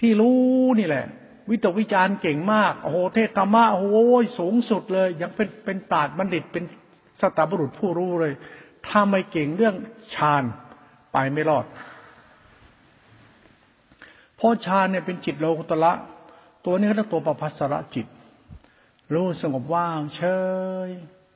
[0.00, 0.36] ที่รู้
[0.78, 1.04] นี่แหละ
[1.50, 3.96] วิตกวิจารเก่งมากโอ้โหเทศธรรมะโอ้โห
[4.38, 6.64] สูงสุดเลย ยังเป็นเป็นปราดบัณฑิตเป็น
[7.20, 8.32] สตาบุรุษผู้รู้เลย
[8.86, 9.74] ถ้าไม่เก่งเรื่อง
[10.14, 10.44] ฌาน
[11.12, 11.66] ไปไม่รอด
[14.36, 15.92] เพราะฌานเนี่ยเป็นจิตโลกุตละ
[16.64, 18.06] ตัวนี้ก็เรียกตัวประพัสระจิต
[19.14, 20.22] รู้สงบว่างเฉ
[20.88, 20.90] ย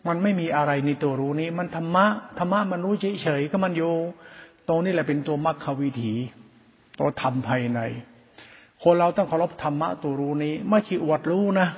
[0.06, 2.06] มันไม่มีอะไรในตัวรู้นี้ มันธรรมะ
[2.38, 3.92] ธรรมะมันรู้เฉยๆก็มันอยู่
[4.68, 6.14] ตรงนี้แหละเป็นตัวมรรควิถี
[6.98, 7.80] ตัวธรรมภายใน
[8.82, 11.68] คนเราต้องเคารพธรรมะตัวรู้นี้ไม่ใช่อวดรู้นะ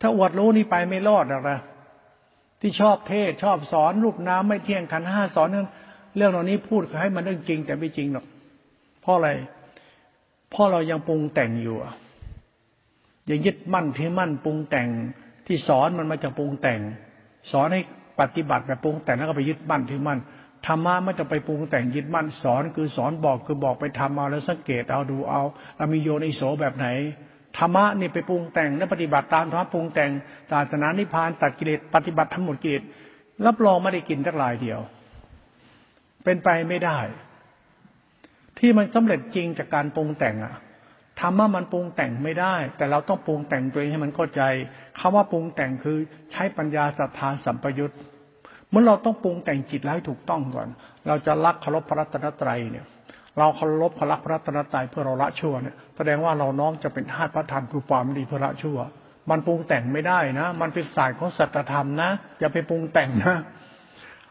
[0.00, 1.58] ถ้าอวดรู้นี่ไปไม่รอดหรอกนะ
[2.60, 5.68] ที่ชอบเทศชอบสอนรูปน้ำไม่เที่ยงขันห้าสอนเรื่อง
[6.16, 8.26] เรื่องเหล่านี้พูดให้มันเรื่องจริง แต่ไม่จริงหรอก
[9.00, 9.30] เพราะอะไร
[10.50, 11.76] เพราะเรายังปรุงแต่งอยู่
[13.30, 14.88] ยังยึดมั่นถือมั่นปรุงแต่ง
[15.46, 16.80] ที่สอนมันมาจากปรุงแต่ง
[17.52, 17.80] สอนให้
[18.20, 20.18] ปฏิบัติแบบปรุงแต่งแล้วก็ไปยึดมั่นถือมั่น
[20.66, 25.42] ธรรมะไม่ต้องไปปรุงแต่งยึดมั่นสอนคือสอนบอกคือบอกไปทำเอาแล้วสังเกตเอาดูเอา
[25.76, 26.86] เรามีโยนิโสแบบไหน
[27.58, 30.10] ธรรมะนี่ไปปรุงแต่งและปฏิบัติตามธรรมปรุงแต่ง
[30.52, 32.82] ศาสนานิพพานตัดกิเลสปฏิบัติทั้งหมดกิเลส
[33.46, 34.80] รับรองไม่ได้กินสักลายเดียว
[36.24, 36.98] เป็นไปไม่ได้
[38.58, 40.54] ที่มันสำเร็จจริงจากการปรุงแต่งอะ
[41.20, 44.42] ธรรมะมันปรุงแต่งไม่ได้ แต่เราต้องปรุงแต่งตัวเองให้มันเข้าใจ
[44.98, 45.98] คำว่าปรุงแต่งคือ
[46.32, 47.94] ใช้ปัญญาศรัทธาสัมปยุต
[48.70, 50.68] เมื่อเราต้องปรุงแต่งจิตให้ถูกต้องก่อน
[51.06, 52.86] เราจะรักเคารพพระรัตนตรัยเนี่ย
[53.38, 58.78] เราเคารพพระรักพระรัตนตรัยเพื่อเราละชั่วเนี่ยแสดงว่าเราน้อมจะเป็นธาตุพระธรรมคือความดีเพื่อละชั่ว
[59.30, 63.36] มันปรุงแต่งไม่ได้นะ มันเป็นสายของสัจธรรมนะอย่าไปปรุงแต่งนะ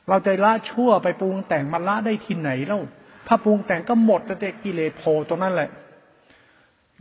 [0.10, 2.82] เราจะละชั่วไปปรุงแต่งมันละได้ที่ไหนแล้ว
[3.28, 5.70] ถ้าปรุงแต่งก็หมดแต่กิเลสโผล่ตรงนั้นแหละ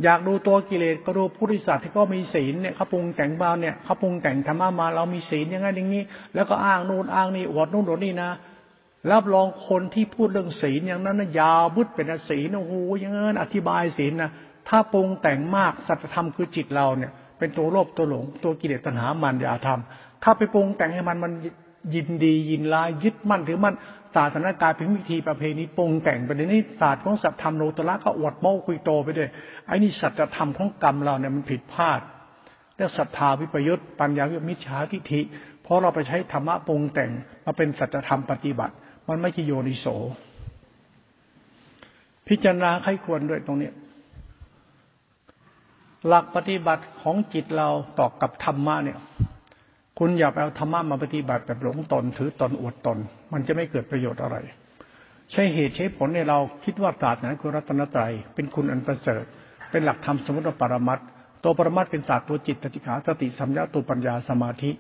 [0.04, 6.02] อยากดูตัวกิเลสก็ดูผู้ริษัทที่ก็มีศีลเนี่ยเขาปรุงแต่งบาเนี่ยเขาปรุงแต่งธรรมะมา เรามีศีลอย่างนั้นอย่างนี้
[6.34, 8.30] แล้วก็อ้างนู่นอ้างนี่อวดนู่นอวดนี่นะ
[9.10, 14.30] รับรองคนที่พูดเรื่องศีลอย่างนั้นนะยาวบุดเป็นศีลโอ้โหอย่างนั้นอธิบายศีลนะ
[14.68, 21.32] ถ้าปรุงแต่งมากสัจธรรมคือจิตเราเนี่ย เป็นตัวโลภตัวหลง ตัวกิเลสตัณหามันอย่าทำถ้าไปปรุงแต่งให้มันมัน
[21.94, 23.74] ยินดียินลายยึดมั่นถือมั่น
[24.16, 29.28] ศาสนากายเป็นวิธีประเพณีปรุงแต่งไปในนี้ศาสตร์ของสัตธรรมโลตระก็อวดโม้คุยโตไปด้วย
[29.66, 32.00] ไอ้นี่สัจธรรมของกรรมเราเนี่ยมันผิดพลาด
[32.76, 35.20] เรียกศรัทธาวิปยุตปัญญาวิมิจฉาทิฏฐิ
[35.62, 37.10] เพราะเราไปใช้ธรรมะปรุงแต่ง
[37.44, 38.74] มาเป็นสัจธรรมปฏิบัติ
[39.08, 39.86] มันไม่ใช่โยนิโส
[42.28, 43.70] พิจารณาใครควรด้วยตรงนี้
[46.06, 48.98] หลักปฏิบัติของจิตเราต่อกับธรรมะเนี่ย
[49.98, 52.98] คุณอย่าไปเอาธรรมะมาปฏิบัติแบบหลงตนถือตนอวดตน
[53.32, 54.36] มันจะไม่เกิดประโยชน์อะไร
[55.32, 59.24] ใช้เหตุใช้ผลในเราคิดว่าศาสตร์นั้นคือรัตนตรัยเป็นคุณอันประเสริฐ
[59.70, 60.98] เป็นหลักธรรมสมมติปรมัต
[61.44, 64.70] ตัวปรมัตเป็นศาสตร์ตัวจิตติขาสติสัมยาตัวปัญญาสมาธิ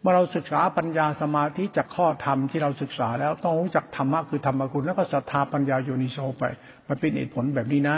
[0.00, 6.44] เมื่อเราศึกษาปัญญาสมาธิจากข้อธรรมที่เราศึกษาแล้วต้องรู้จักธรรมะคือธรรมคุณแล้วก็ศรัทธาปัญญาโยนิโสไป
[6.88, 7.96] มันเป็นเหตุผลแบบนี้นะ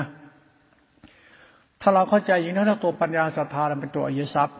[1.80, 4.58] ถ้าเราเข้าใจอย่างนั้นตัวปัญญาศรัทธาเราเป็นตัวอริยทรัพย์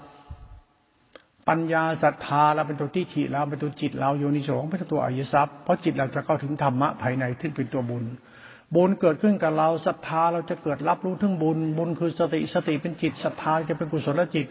[1.49, 8.05] ปัญญาศรัทธาเราเป็นตัวที่ฉีเราเป็นตัวจิตเราโยนิโสเป็นตัวอริยทรัพย์เพราะจิตเราจะเข้าถึงธรรมะภายในที่เป็นตัวบุญ
[8.75, 14.47] บุญเกิดขึ้นกับเราศรัทธาเราจะเกิดรับรู้ถึงบุญ บุญคือสติสติเป็นจิตศรัทธาจะเป็นกุศลจิต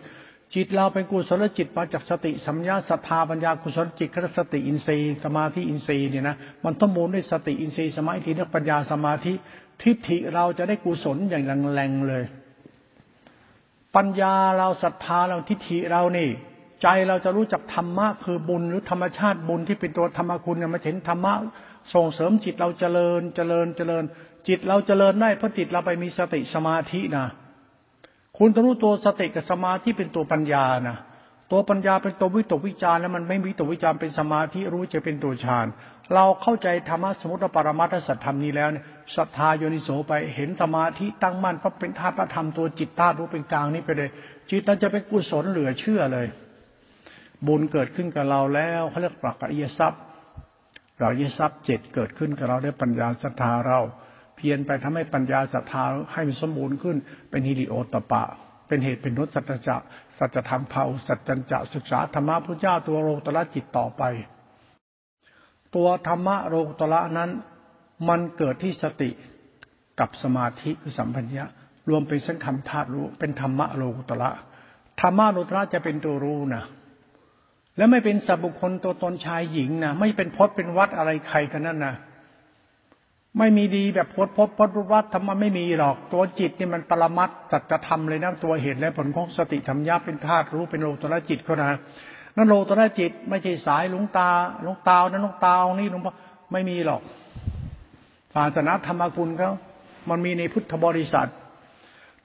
[0.55, 9.33] จิตเราเป็นกุศลจิตมาจากสติสัมยาศรัทธาปัญญากุศลจิตคสติอินทรีย์สมาธิอินทรีย์เนี่ยนะมันต้องมูลด้วยสติอินทรีย์สมาธิและปัญญาสมาธิ
[9.81, 12.23] ทิฏฐิเราจะได้กุศลอย่างแรงๆเลย
[13.95, 16.29] ปัญญาเราศรัทธาเราทิฏฐิเรานี่
[16.81, 21.33] ใจเราจะรู้จักธรรมะคือบุญหรือธรรมชาติบุญที่เป็นตัวธรรมคุณเนี่ยมาเห็นธรรมะ
[21.93, 24.03] ส่งเสริมจิตเราเจริญเจริญเจริญ
[24.47, 27.27] จิตเราเจริญได้เพราะจิตเราไปมีสติสมาธินะ
[28.37, 30.97] คุณต้องรู้ตัวสติกับสมาธิเป็นตัวปัญญานะ
[31.51, 35.67] ตัวปัญญาเป็นตัววิตกวิจารแล้วมันไม่วิตกวิจารเป็นสมาธิรู้จะเป็นตัวฌาน
[36.13, 38.83] เราเข้าใจธรรมะสมุติปรมัตถสัจธรรมนี้แล้วเนี่ย
[39.15, 44.09] ศรัทธาโยนิโสไปเห็นสมาธิตั้งมั่นเพราะเป็นธาตุธรรมตัวจิตธาตุรู้เป็นกลางนี้ไปเลย
[44.49, 46.27] จิตเราจะเป็นกุศลเหลือเชื่อเลย
[47.47, 50.01] บุญเกิดขึ้นกับเราแล้วเขาเรียกปรักอิยทรัพย์
[50.99, 53.79] เราอิยทรัพย์เจ็ดเกิดขึ้นกับเราได้ปัญญาศรัทธาเรา
[54.35, 56.97] เพียรไปทำให้ปัญญาศรัทธาให้มันสมบูรณ์ขึ้น
[57.29, 58.23] เป็นฮิริโอตปะ
[58.67, 59.77] เป็นเหตุเป็นนุสัจจะ
[60.17, 64.03] สัจธรรมเผาสัจจันจะศึกษาธรรมะพระเจ้าตัวโลตระจิตต่อไป
[65.75, 67.29] ตัวธรรมะโลตระนั้น
[68.09, 69.09] มันเกิดที่สติ
[69.99, 71.45] กับสมาธิคือสัมพัญญะ
[71.89, 74.29] รวมเป็นสังคมธาตุรู้เป็นธรรมะโลตระ
[75.01, 76.63] ธรรมะโลตระจะเป็นตัวรู้นะ
[77.77, 81.95] แล้วไม่เป็นสัพบุคคลตัวตนชายหญิงนะไม่เป็นพจน์เป็นวัดอะไรใครกันนั่นนะ
[83.37, 91.79] ไม่มีดีแบบพดพดพดวัดธรรมะไม่มีหรอกตัวจิตนี่มันปรมัตสัจธรรมเลยนะตัวเหตุและผลของสติธรรมญาเป็นธาตุรู้เป็นโลตระจิตเขานะ
[92.35, 94.29] นั่นโลตระจิต ไม่ใช่สายหลวงตา
[94.61, 96.13] หลวงตานั้นหลวงตานี่หลวงพ่อ
[96.51, 97.01] ไม่มีหรอก
[98.35, 99.51] ศาสนาธรรมคุณเขา
[100.09, 101.29] มันมีในพุทธบริษัท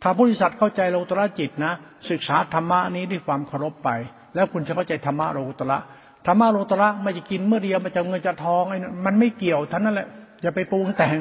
[0.02, 1.72] ถ้าบริษัทเข้าใจโลตระจิตนะ
[2.10, 3.90] ศึกษาธรรมะนี้ด้วยความเคารพไป
[4.34, 5.78] แล้วคุณจะเข้าใจธรรมะโลตระ
[6.26, 10.08] ธรรมะโลตระไม่จะกินเมื่อเดียวมันจะเงินจะทองไอ้มันไม่เกี่ยวท่านนั่นแหละ
[10.42, 11.18] อย่าไปปรุงแต่ง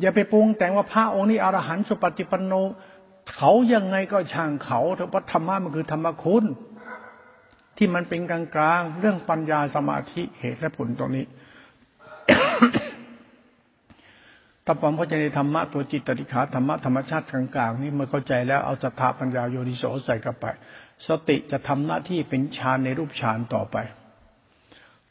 [0.00, 2.52] อย่าไปปรุงแต่งว่าพระองค์นี้อรหันต์สุปฏิปันโน
[3.32, 6.44] เขายังไงก็ช่างเขาแต่ว่าธรรมะมันคือธรรมคุณ
[7.76, 11.24] ที่มันเป็นกลางกลางเรื่องปัญญาสมาธิเหตุและผลตรงนี้
[14.70, 20.46] ถ้าผมเข้าใจในธรรมะตัวจิตติขาธรรมะธรรมชาติกลางๆนี่เมื่อเข้าใจแล้วเอาจัตถาปัญญาโยนิโสใส่กับไป
[21.06, 23.76] สติจะทำหน้าที่เป็นฌานในรูปฌานต่อไป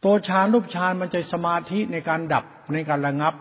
[0.04, 3.34] ตัวฌานรูปฌานมันจะสมาธิในการดับในการระงับ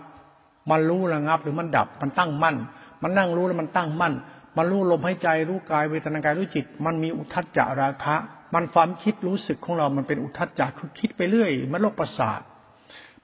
[0.71, 2.57] มันรู้ระงับหรือมันดับมันตั้งมั่น
[3.03, 4.15] มันนั่งรู้แล้วมันตั้งมั่น
[4.57, 8.17] มันรู้ลมหายใจรู้กายเวทนากายรู้จิต มันมีอุทัจจาราคะ
[8.55, 12.41] มันความคิดรู้สึกของเรามันเป็นอุทัจจะคือคิดไปเรื่อย มันโรคประสาท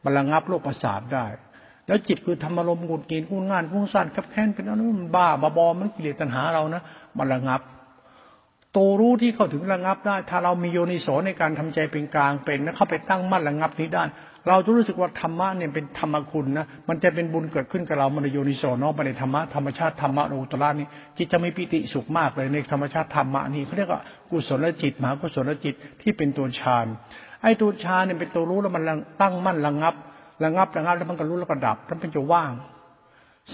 [0.05, 1.27] มันระงับโรคประสาทได้
[1.87, 6.83] แล้วจิตคือธรรมารมณ์กุดกินกุ้งงานกุ้งสั้นขับแค้นเป็นอะไรมันบ้าบาบอมันกิเลสตัณหาเรานะ
[7.19, 7.61] มันระงับ
[8.77, 14.05] ตัวรู้ที่เข้าถึงระงับได้ ถ้าเรามีโยนิโสในการทำใจเป็นกลางเป็นแล้วเข้าไปตั้งมั่นระงับนี้ได้
[14.49, 26.87] เราจะรู้สึกว่าธรรมะเนี่ยเป็นธรรมคุณนะมันจะเป็นบุญเกิดขึ้นกับเรามันโยนิโสเนาะในธรรมะธรรมชาติธรรมะโอตระนี่จิตจะมีปิติสุขมากเลยในธรรมชาติธรรมะนี่เขาเรียกว่ากุศลจิตมหากุศลจิตที่เป็นตัวฌาน
[27.43, 28.83] ไอ้ตัวฌานเนี่ยเป็นตัวรู้แล้วมัน
[29.21, 29.95] ตั้งมั่นระงับ
[30.45, 32.53] ระงับระงับแล้วมันก็รู้แล้วก็ดับแล้วมันจะว่าง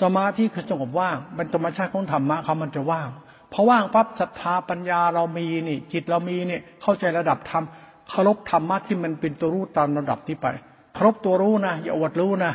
[0.01, 3.09] สมาธิคือสงบว่างเป็นธรรมชาติของธรรมะเขามันจะว่าง
[3.53, 7.65] พอว่างปั๊บศรัทธาปัญญาเรามีนี่ จิตเรามีเนี่ยเข้าใจระดับธรรม
[8.09, 10.47] เคารพธรรมะที่มันเป็นตัวรู้ตามระดับนี้ไป
[10.95, 12.53] เคารพตัวรู้นะอย่าอวดรู้นะ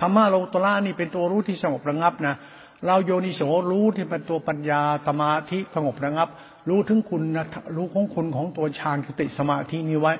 [0.00, 2.34] ธรรมะโลตระนี่เป็นตัวรู้ที่สงบระงับนะ
[2.86, 6.28] เราโยนิโสรู้ที่เป็นตัวปัญญาสมาธิสงบระงับ
[6.68, 7.46] รู้ถึงคุณนะ
[7.76, 10.12] รู้ของคุณของตัวฌานคติสมาธินี้ไว้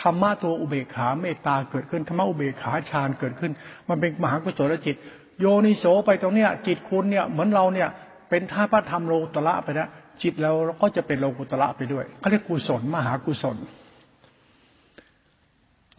[0.00, 3.52] ธรรมะตัวอุเบกขาเมตตาเกิดขึ้นธรรมะอุเบกขาฌานเกิดขึ้น
[3.88, 4.96] มันเป็นมหากุศลจิต
[5.40, 7.88] โยนิโสไปตรงเนี้ย จิตคุณเนี่ยเหมือนเราเนี่ย
[8.30, 9.88] เป็นท่าพระธรรมโลตระไปนะ
[10.22, 13.56] จิตเราก็จะเป็นโลกุตระไปด้วยเขาเรียกกุศล มหากุศล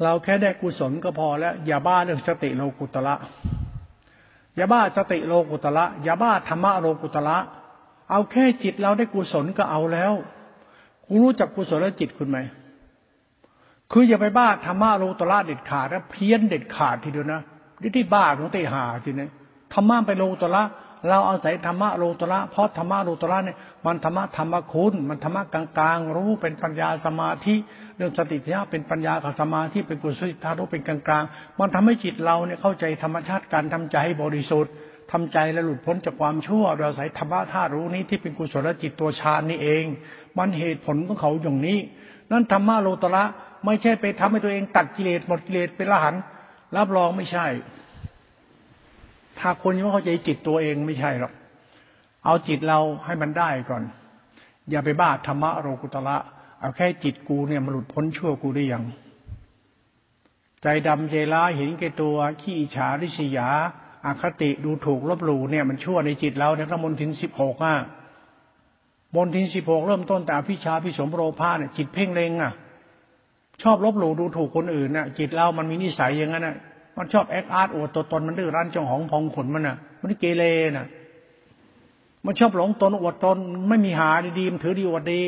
[0.03, 3.15] เราแค่ได้กุศลก็พอแล้ว อย่าบ้าเรื่องสติโลกุตระ
[4.55, 7.37] อย่าบ้าสติโลกุตระอย่าบ้าธรรมะโลกุตระ
[8.09, 10.13] เอาแค่จิตเราได้กุศลก็เอาแล้ว
[11.05, 12.37] คุณรู้จักกุศลจิตคุณไหม
[13.91, 17.41] คืออย่าไปบ้าธรรมะโลตระเด็ดขาดนะเพี้ยนเด็ดขาดทีเดียวนะ
[17.81, 19.27] นี่ที่บ้าของเตหาทีนี้
[19.73, 20.63] ธรรมะไปโลตระ
[21.07, 27.55] เราเอาศัยธรรมะโลตระเพราะธรรมะโลตระเนี่ยมันธรรมะธรรมคุณ มันธรรมะกลางๆรู้เป็นปัญญาสมาธิ
[27.97, 34.71] เรื่องสติปัญญาเป็นปัญญากับสมาธิเป็นกุศลธาตุเป็นกลางๆมันทำให้จิตเราเนี่ยเข้าใจธรรมชาติการทำใจให้บริสุทธิ์
[35.11, 39.83] ทำใจและหลุดพ้นจากความชั่วโดยอาศัยธรรมะธาตุรู้นี้ที่เป็นกุศลจิตตัวฌานนี่เอง
[40.37, 41.79] มันเหตุผลของเขาอย่างนี้
[42.31, 43.23] นั่นธรรมะโลตระ
[43.65, 46.15] ไม่ใช่ไปทำให้ตัวเองตัดกิเลสหมดกิเลสเป็นละหัน
[46.75, 47.47] รับรองไม่ใช่
[49.39, 51.33] ถ้าคนยังไม่เข้าใจจิตตัวเองไม่ใช่หรอก
[52.25, 53.83] เอาจิตเราให้มันได้ก่อน
[54.69, 56.17] อย่าไปบ้าธรรมะโลกุตระ
[56.59, 58.83] เอาแค่จิตกูเนี่ยมันหลุดพ้นชั่วกูได้ยัง
[60.61, 63.49] ใจดำใจร้ายเห็นแก่ตัว ขี้ฉาริษยา
[64.05, 67.75] อาคติดูถูกลบหลู่เนี่ยมันชั่วในจิตเราเนี่ยพระมนทินสิบหกอะ
[69.15, 72.51] มนทินสิบหกเริ่มต้นแต่พิชาพิสมโรภาเนี่ยจิตเพ่งเลงอะ
[73.63, 76.55] ชอบลบหลู่ดูถูกคนอื่นน่ะ จิตเรามันมีนิสัยอย่างนั้นน่ะ
[76.97, 80.43] มันชอบแอคอาร์ตอวดตัวตนมันดื้อรั้นจงหองพองขนมันน่ะ มันเกเร
[80.77, 80.85] น่ะ
[82.25, 83.37] มันชอบหลงตนอวดตน
[83.69, 84.09] ไม่มีหา
[84.39, 85.21] ดีๆมันถือดีอวดดี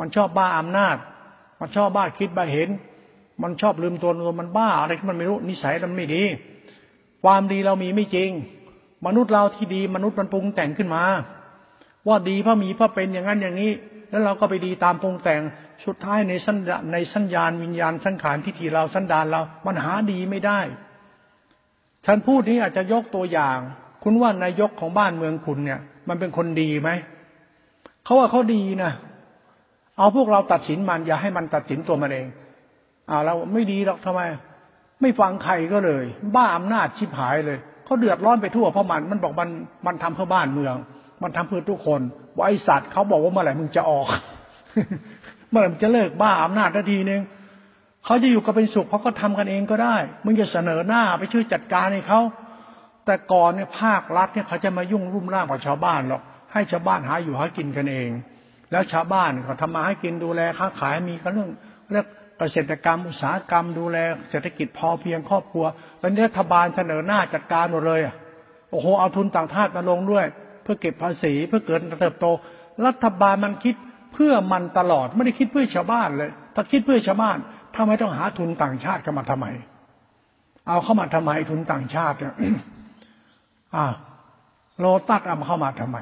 [0.00, 0.96] มันชอบบ้าอำนาจ
[1.60, 2.68] มันชอบบ้าคิดบ้าเห็น
[3.42, 6.22] มันชอบลืมตัวตัวมันบ้าอะไรที่มันไม่รู้นิสัยมันไม่ดี
[7.24, 8.30] ความดีเรามีไม่จริง
[9.06, 11.02] มนุษย์เราที่ดีมนุษย์มันปรุงแต่งขึ้นมา
[12.08, 13.72] ว่าดีเพราะมีเพราะเป็นอย่างนั้นอย่างนี้
[14.10, 15.40] แล้วเราก็ไปดีตามปรุงแต่ง
[15.86, 20.60] สุดท้ายในสัญญาในสัญญาณวิญญาณสังขารทิฏฐิเราสันดานเรามันหาดีไม่ได้
[22.06, 23.58] ฉันพูดนี้อาจจะยกตัวอย่าง
[24.02, 26.90] คุณว่านายกของบ้านเมืองคุณเนี่ย มันเป็นคนดีไหม
[28.04, 28.92] เขาว่าเขาดีนะ
[29.98, 32.26] เอาพวกเราตัดสินมันอย่าให้มันตัดสินตัวมันเอง
[33.10, 34.20] อ่าเราไม่ดีหรอกทำไม
[35.02, 39.50] ไม่ฟังใครก็เลย บ้าอำนาจชิบหายเลยเขาเดือดร้อนไปทั่วเพราะมันมันบอกมัน
[39.86, 40.74] มันทำเพื่อบ้านเมือง
[41.22, 42.00] มันทำเพื่อทุกคน
[42.38, 44.06] บริษัทเขาบอกว่าเมื่อไหร่มึงจะออก
[45.50, 47.22] เมื่อไหร่มึงจะเลิกบ้าอำนาจทันทีนึง
[48.04, 52.20] เขาจะอยู่กับเป็นสุขเขาก็ทำกันเองก็ได้ มึงจะเสนอหน้าไปช่วยจัดการให้เขา
[53.06, 58.10] แต่ก่อนเนี่ยภาครัฐเนี่ยเขาจะมายุ่งรุ่มร่ามกับชาวบ้านหรอกให้ชาวบ้านหาอยู่หากินกันเอง
[58.70, 61.50] แล้วชาวบ้านเขาทำมาให้กินดูแลค้าขายมีก็เรื่อง
[61.90, 62.06] เรื่อง
[62.42, 63.98] เกษตรกรรมอุตสาหกรรมดูแล
[64.30, 65.64] เศรษฐกิจพอเพียงครอบครัว
[66.00, 68.00] ตอนนี้รัฐบาลเสนอหน้าจัดการหมดเลย
[68.70, 70.26] โอ้โหเอาทุนต่างชาติมาลงด้วย
[70.62, 72.26] เพื่อเก็บภาษีเพื่อเกิดเติบโต
[72.86, 73.74] รัฐบาลมันคิด
[74.12, 77.36] เพื่อมันตลอดไม่ได้คิดเพื่อชาวบ้านเลย ถ้าคิดเพื่อชาวบ้าน
[77.76, 79.46] ทำไมต้องหาทุนต่างชาติเข้ามาทำไม
[80.68, 82.34] เอาเข้ามาทำไมทุนต่างชาติเนี่ย
[83.76, 83.86] อ่า
[84.78, 85.98] โลตัสเอามาเข้ามาทำไม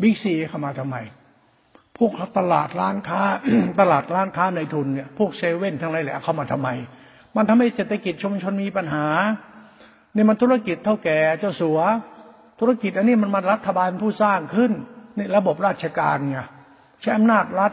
[0.00, 0.96] บิ๊กซีเข้ามาทำไม
[1.98, 3.22] พวกตลาดร้านค้า
[3.80, 6.68] ตลาดร้านค้าในทุนเนี่ยพวกเซเว่นทั้งหลายแหละเข้ามาทำไม
[7.36, 9.06] มันทำให้เศรษฐกิจชุมชนมีปัญหา
[10.12, 11.80] เนี่ยมันธุรกิจเท่าแก่เจ้าสัว
[12.60, 14.72] ธุรกิจอันนี้มันมารัฐบาลผู้สร้างขึ้น
[15.18, 16.38] นี่ระบบราชการไง
[17.00, 17.72] ใช้อำนาจรัฐ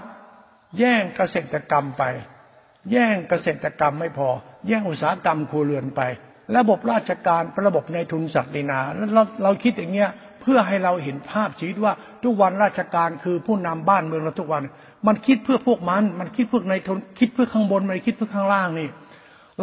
[0.80, 2.04] แย่งเกษตรกรรมไป
[2.92, 4.30] แย่งเกษตรกรรมไม่พอ
[4.68, 6.02] แย่งอุตสาหกรรมครัวเรือนไป
[6.58, 8.80] ระบบราชการเป็นระบบในทุนศักดินา
[9.14, 14.64] เราเราคิดอย่างเงี้ย เพื่อให้เราเห็นภาพชีวิตว่าทุกวันราชการคือผู้นำบ้านเมืองเราทุกวัน
[15.08, 18.90] มันคิดเพื่อพวกมัน มันคิดเพื่อในทุนคิดเพื่อข้างบนไม่คิดเพื่อข้างล่างนี่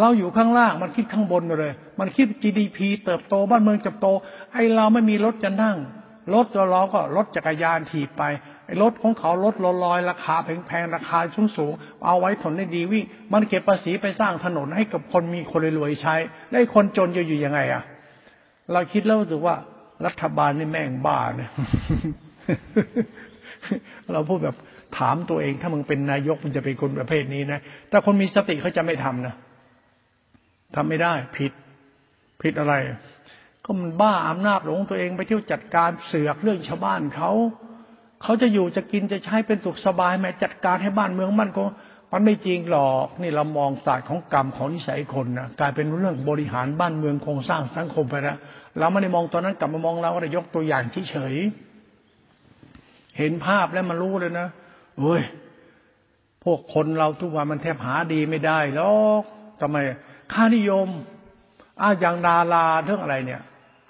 [0.00, 4.06] เราอยู่ข้างล่างมันคิดข้างบนเลย มันคิด GDP เติบโตบ้านเมืองจะโต
[4.52, 5.76] ไอเราไม่มีรถจะนั่ง
[6.34, 8.22] รถตัวล้อก็รถจักรยานถีบไป
[8.66, 11.72] ไอรถของเขารถลอยราคาแพงๆราคาสูงสูง
[12.06, 16.14] เอาไว้ทนได้ดีวิ่งมันเก็บภาษีไปสร้างถนนให้กับคนมีคนรวยใช้
[16.52, 17.82] ได้คนจนจะอยู่ยังไงอะ
[18.72, 19.56] เราคิดแล้วรู้สึกว่า
[20.06, 21.50] รัฐบาลนี่แม่งบ้าเนี่ย
[24.12, 24.56] เราพูดแบบ
[24.98, 29.34] ถามตัวเอง ถ้ามึงเป็นนายกมันจะเป็นคนประเภทนี้นะแต่คนมีสติเขาจะไม่ทำนะ
[30.74, 31.52] ทำไม่ได้ ผิด
[32.42, 32.74] ผิดอะไร
[33.64, 37.30] ก็มันบ้าอำนาจหลงตัวเองไปเที่ยวจัดการเสือกเรื่องชาวบ้านเขา
[38.22, 41.68] เขาจะอยู่จะกินจะใช้เป็นสุขสบายไหมจัดการให้บ้านเมืองมันคง
[42.12, 48.38] มันไม่จริงหรอก นี่เรามองศาสตร์ของกรรมของนิสัยคนนะกลายเป็นเรื่องบริหารบ้านเมืองโครงสร้างสังคมไปแล้ว
[48.78, 51.34] เราไม่ได้มองตอนนั้นกลับมามองเราก็ได้ยกตัวอย่างเฉย
[53.18, 54.48] เห็นภาพแล้วมันรู้เลยนะ
[55.00, 55.22] เฮ้ย
[56.44, 59.22] พวกคนเราทุกวันมันแทบหาดีไม่ได้หรอก
[59.60, 59.76] ทำไม
[60.32, 60.88] ค่านิยม
[61.80, 63.42] อาอย่างดาราเรื่องอะไรเนี่ย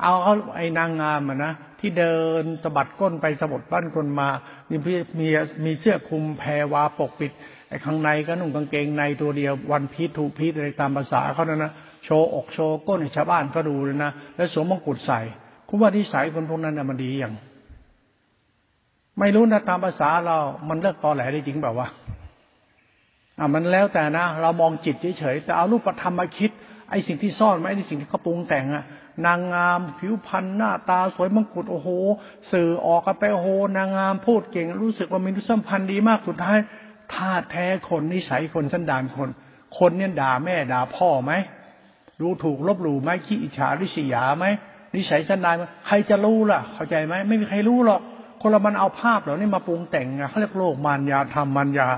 [0.03, 4.29] เอาเขาไอ้นางงามอะนะที่เดินสะบัดก้นไปสะบัดบ้านคนมา
[4.71, 4.77] มี
[5.21, 5.27] มี
[5.65, 7.33] มีเสื้อคลุมแพรวาปกปิด
[7.69, 11.73] ไอ้ข้างในก็นุ่งกางเกงในตัวเดียว one piece two piece อะไรตามภาษาเขานะนะ
[12.09, 15.21] โชว์อกโชว์ก้นให้ชาวบ้านก็ดูเลยนะแล้วสวมมงกุฎใส่
[15.69, 17.35] คุณว่านิสัยคนพวกนั้นนะมันดีอย่าง
[19.19, 20.37] ไม่รู้นะตามภาษาเรา
[20.69, 21.89] มันเลิกตอแหลได้จริงแบบว่า
[23.39, 26.51] อ่ามันแล้วแต่นะ เรามองจิตเฉยๆแต่เอารูปธรรมมาคิด
[26.91, 28.85] ไอ้สิ่งที่ซ่อนไว้ในสิ่งที่เขาปรุงแต่งอะ
[29.27, 31.89] นางงามผิวพรรณหน้าตาสวยมงกุฎโอ้โห
[32.53, 36.59] สื่อออกกันไปโอ้โหนางงามพูดเก่ง รู้สึกว่ามีนุสัมพันธ์ดีมากสุดท้าย
[37.15, 39.29] ท่าแท้คนนิสัยคนสันดานคน
[39.79, 41.33] คนเนี่ยด่าแม่ด่าพ่อไหม
[42.21, 44.45] ดูถูกลบหลู่ไหมขี้อิจฉาริษยาไหม
[44.95, 45.57] นิสัยสันดาน
[45.87, 48.01] ใครจะรู้ล่ะ เข้าใจไหมไม่มีใครรู้หรอก
[48.41, 51.89] คนเรามันเอาภาพเหล่านี้มาปรุงแต่งเขาเรียกโลกมารยาธรรมมารยา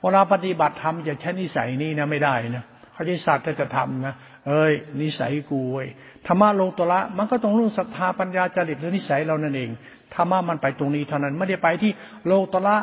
[0.00, 4.14] เวลาปฏิบัติธรรมอย่าใช้นิสัยนี้นะไม่ได้นะเขาใช้ศาสตร์จะทำนะ
[4.48, 5.88] เอ้ย นิสัยกูเว้ย
[6.26, 9.70] ธรรมะโลตระมันก็ต้องรู้ศรัทธาปัญญาจริตหรือนิสัยเรานั่นเอง
[10.14, 11.92] ธรรมะมันไปตรงนี้เท่านั้นไม่ได้ไปที่
[12.26, 12.76] โลตระ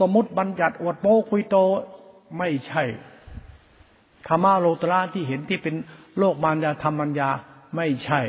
[0.00, 1.56] สมมติบัญญัติอวดโป้คุยโต
[2.38, 2.82] ไม่ใช่
[4.28, 5.74] ธรรมะโลตระที่เห็นที่เป็น
[6.18, 7.30] โลกมารยาธรรมมัญญา
[7.76, 8.20] ไม่ใช่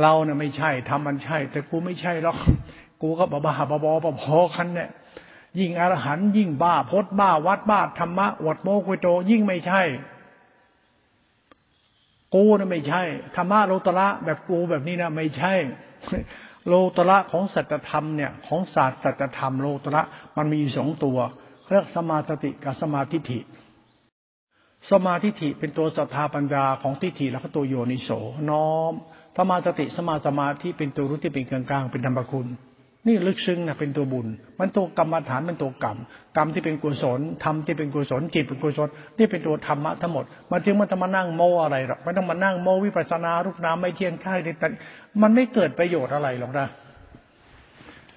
[0.00, 2.38] เราเนี่ยไม่ใช่ทำมันใช่ แต่กูไม่ใช่หรอก
[3.02, 4.90] กูก็บ้าบ้าบอบพอคันเนี่ย
[5.58, 9.82] ยิ่งอรหันยิ่งบ้าพดบ้า วัดบ้าธรรมะอวดโมกุยโต ยิ่งไม่ใช่
[12.34, 13.02] กูนะไม่ใช่
[13.36, 15.52] ธรรมะโลตระแบบกูแบบนี้นะไม่ใช่
[16.66, 20.02] โลตระของสัจธรรมเนี่ย ของศาสตร์สัจธรรมโลตระ
[20.36, 21.18] มันมีสองตัว
[21.70, 23.40] เรียกสมาสติกับสมาธิฐิ
[24.90, 28.10] สมาธิฐิเป็นตัวศรัทธาปัญญาของทิฏฐิแล้วก็ตัวโยนิโส
[28.50, 28.92] น้อม
[29.36, 32.48] สมาสติสมาสมาธิเป็นตัวรู้ที่เป็นกลางๆเป็นธรรมคุณ
[33.06, 34.26] นี่ลึกซึ้งนะเป็นตัวบุญ
[34.58, 35.96] มันตัวกรรมฐานเป็นตัวกรรม
[36.36, 44.68] กรรมที่เป็นกุศลธรรมที่เป็นกุศลจิตเป็นกุศลนี่เป็นตัวธรรมะทั้งหมด มันจึงมันต้องมานั่งโมอะไรหรอกไม่ต้องมานั่งโมวิปัสสนารูปนามไม่เที่ยงค่ายแต่
[45.22, 46.68] มันไม่เกิดประโยชน์อะไรหรอกนะ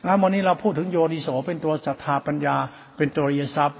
[0.03, 2.55] แล้ววันนี้เราพูดถึงโยนิโสเป็นตัวศรัทธาปัญญา
[2.97, 3.80] เป็นตัวเยทรัพย์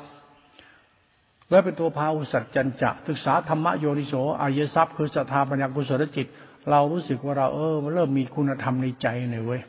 [1.50, 6.28] และเป็นตัวพาหุสัจจันจะศึกษาธรรมโยนิโสอายทรัพย์คือศรัทธาปัญญากุศลจิต
[6.72, 9.62] เรารู้สึกว่าเราเออเริ่มมีคุณธรรมในใจหน่อยเว้ย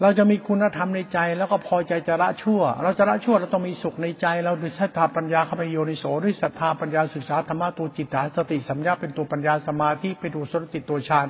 [0.00, 11.26] เราจะมีคุณธรรมในใจ แล้วก็พอใจจะละชั่ว เราจะละชั่วเราต้องมีสุขในใจ เราด้วยศรัทธาปัญญาเข้าไปโยนิโสด้วยศรัทธาปัญญาศึกษาธรรมะตัวจิตตาสติสัมยาเป็นตัวปัญญาสมาธิเป็นตัวสติตัวฌาน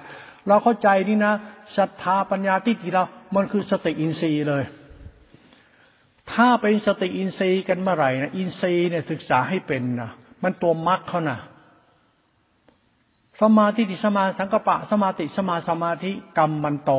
[0.49, 1.35] เราเข้าใจนี่นะ
[1.77, 3.05] ศรัทธาปัญญาที่ที่เรา
[3.35, 4.65] มันคือสติอินทรีย์เลย
[6.33, 10.11] ถ้าเป็นสติอินทรีย์กันเมื่อไหร่นะอินทรีย์เนี่ยศึกษาให้เป็นนะ
[10.43, 11.39] มันตัวมรรคเขานะ
[13.41, 16.93] สมาธิสมาสังกปะ สมาติสมาสมาธิกรรมมันโต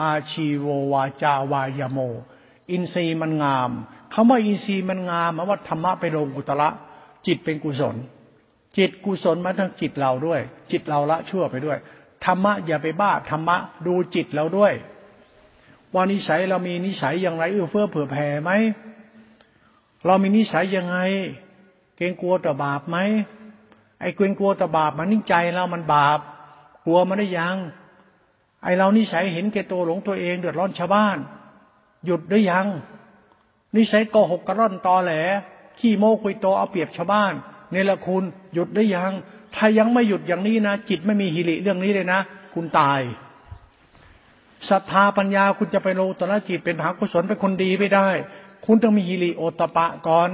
[0.00, 1.98] อาชีโววาจาวายโม
[2.70, 3.70] อินทรีย์มันงาม
[4.12, 6.68] คำว่าอินทรีย์มันงามหมายว่าธรรมะไปลงกุตละ
[7.26, 7.96] จิตเป็นกุศล
[8.78, 10.40] จิตกุศลมาทั้งจิตเราด้วย
[10.70, 11.78] จิตเราละชั่วไปด้วย
[12.24, 13.56] ธรรมะอย่าไปบ้าธรรมะ
[13.86, 14.72] ดูจิตเราด้วย
[15.94, 18.50] ว่านิสัยเรามีนิสัยอย่างไรเอื้อเฟื้อเผื่อแผ่ไหม
[20.06, 20.98] เรามีนิสัยยังไง
[21.96, 22.98] เกรงกลัวต่อบาปไหม
[24.00, 26.18] ไอ้เกรงกลัวต่อบาปมันนิ่งใจเรามันบาป
[26.84, 27.56] กลัวมันได้ยัง
[28.62, 31.18] ไอเรานิสัยเห็นแก่ตัวหลงตัวเองเดือดร้อนชาวบ้าน
[32.04, 32.66] หยุดได้ยัง
[33.76, 35.12] นิสัยโกหกกระร่อนตอแหล
[35.78, 37.32] ขี้โม้คุยโตเอาเปรียบชาวบ้าน
[37.70, 38.24] เนรคุณ
[38.54, 39.12] หยุดได้ยัง
[39.54, 42.20] ถ้ายังไม่หยุดอย่างนี้นะจิตไม่มีฮิริเรื่องนี้เลยนะ
[42.54, 43.00] คุณตาย
[44.70, 48.08] ศรัทธาปัญญาคุณจะไปโลตระจิตเป็นหากุศลเป็นคนดีไม่ได้
[48.66, 50.30] คุณต้องมีฮิริโอตปะก่อน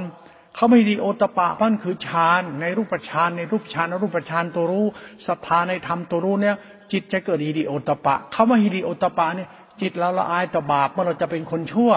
[0.55, 4.87] เขาไม่ดีโอตปะพันคือฌานในรูปฌานในรูปฌานในรูปฌานตัวรู้
[5.27, 6.57] ศรัทธาในธรรมตัวรู้เนี่ย
[6.93, 9.49] จิตจะเกิดฮิริโอตปะคำว่าฮิริโอตปะเนี่ย
[9.81, 11.93] จิตเราละอายต่อบาปเมื่อเราจะเป็นคนชั่ว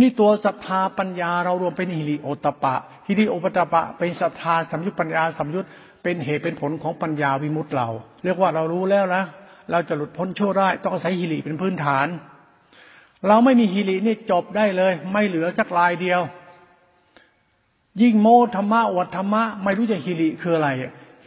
[0.00, 2.74] นี่ตัวศรัทธาปัญญาเรารวมเป็นฮิริโอตปะ
[3.08, 5.66] ฮิริโอปตปะ เป็นศรัทธาสัมยุตปัญญาสัมยุต
[6.02, 7.88] เป็นเหตุเป็นผลของปัญญาวิมุตต์เรา
[8.24, 9.24] เรียกว่าเรารู้แล้วนะ
[9.70, 12.06] เราจะหลุดพ้นชั่วได้ต้องอาศัยฮิริเป็นพื้นฐาน
[13.26, 16.20] เราไม่มีฮิรินี่จบได้เลย ไม่เหลือสักลายเดียว
[18.02, 20.70] ยิ่งโมธรรมะอวดธรรมะไม่รู้จะฮิริคืออะไร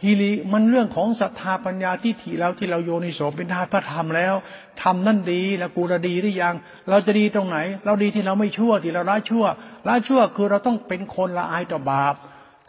[0.02, 4.34] ฮิริมันเรื่องของศรัทธาปัญญาที่ถีแล้วที่เราโยนิโสเป็นธาตุพระธรรมแล้ว
[4.82, 6.54] ทำนั่นดีแล้วกูระดีหรือยัง
[6.90, 9.44] เราจะดีตรงไหน เราดีที่เราไม่ชั่วที่เราละชั่ว
[9.88, 12.14] ละชั่วคือเราต้องเป็นคนละอายต่อบาป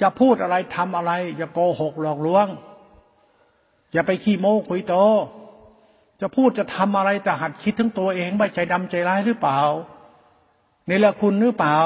[0.02, 2.48] จะพูดอะไรทำอะไร อย่าโกหกหลอกลวง
[3.94, 4.96] อย่าไปขี้โม้คุยโต
[6.24, 9.60] จะพูดจะทำอะไรแต่หัดคิดทั้งตัวเองไม่ใจดำใจร้ายหรือเปล่า
[10.88, 11.78] ในละคุณหรือเปล่า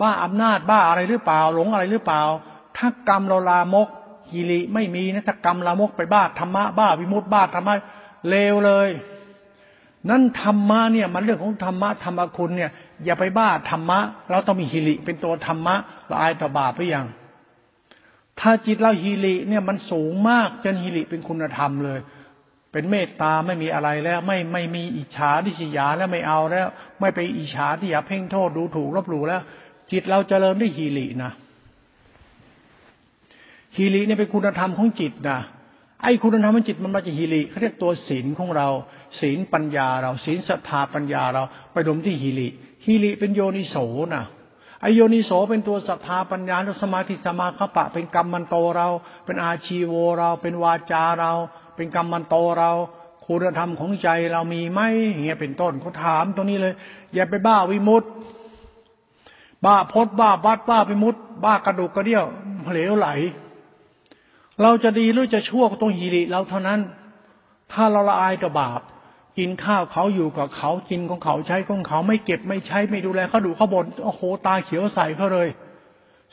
[0.00, 2.22] บ้าอำนาจบ้าอะไรหรือเปล่า หลงอะไรหรือเปล่า
[2.76, 3.88] ถ้ากรรมเราลามก
[4.30, 7.74] กิริไม่มีนะถ้ากรรมละมกไปบ้าธรรมะบ้าวิมุตบ้าธรรมะ
[8.28, 8.90] เลวเลย
[10.08, 12.70] นั่นธรรมะเนี่ย มันเรื่องของธรรมะธรรมคุณเนี่ย
[13.04, 13.98] อย่าไปบ้าธรรมะ
[14.30, 15.74] เราต้องมีฮิริเป็นตัวธรรมะ
[16.10, 17.06] ละอายต่อบาปไปยัง
[18.40, 22.00] ถ้าจิตเราฮิริเนี่ยมันสูงมากจนฮิริเป็นคุณธรรมเลย
[22.72, 26.66] เป็นเมตตาไม่มีอะไรแล้ว ไม่ไม่มีอิจฉาดิษยาแล้วไม่เอาแล้ว
[27.00, 29.42] ไม่ไปอิจฉาที่อยาเพ่งโทษดูถูกลบหลู่แล้ว
[29.92, 31.32] จิตเราจเจริญด้วยฮิรินะ
[33.76, 35.38] ฮีริเนี่ยเป็นคุณธรรมของจิตนะ
[36.02, 38.68] ไอ้คุณธรรมของจิตมันมาจากฮีริเขาเรียกตัวศีลของเรา
[39.20, 41.42] ศีลปัญญาเราศีลศรัทธาปัญญาเรา
[41.72, 42.48] ไปรวมที่ฮีริ
[42.84, 43.76] ฮีริเป็นโยนิโส
[44.14, 44.24] นะ
[44.80, 48.88] ไอโยนิโสเป็นตัวศรัทธาปัญญาสมาธิสมาคปะ เป็นกรรมมันโตเรา
[49.26, 51.32] เป็นอาชีโวเรา เป็นวาจาเรา
[51.76, 52.70] เป็นกรรมมันโตเรา
[53.26, 54.80] คุณธรรมของใจเรามีไหม
[55.24, 56.74] เงี้ยเป็นต้นเขาถามตรงนี้เลย
[57.14, 58.10] อย่าไปบ้าวิมุตต์
[59.64, 62.24] บ้าพดบ้าบัดบ้าวิมุตต์บ้ากระดูกกระเดี่ยว
[62.70, 63.08] เหลวไหล
[64.62, 66.80] เราจะดีหรือจะชั่วก็ต้องฮิริเราเท่านั้น
[67.72, 68.80] ถ้าเราละอายต่อบาป
[69.38, 75.48] กินข้าวเขาอยู่กับเขากินของเขาใช้ของเขาไม่เก็บไม่ใช้ไม่ดูแลเขาดูเขาบน่นโอ้โหตาเขียวใส่เขาเลย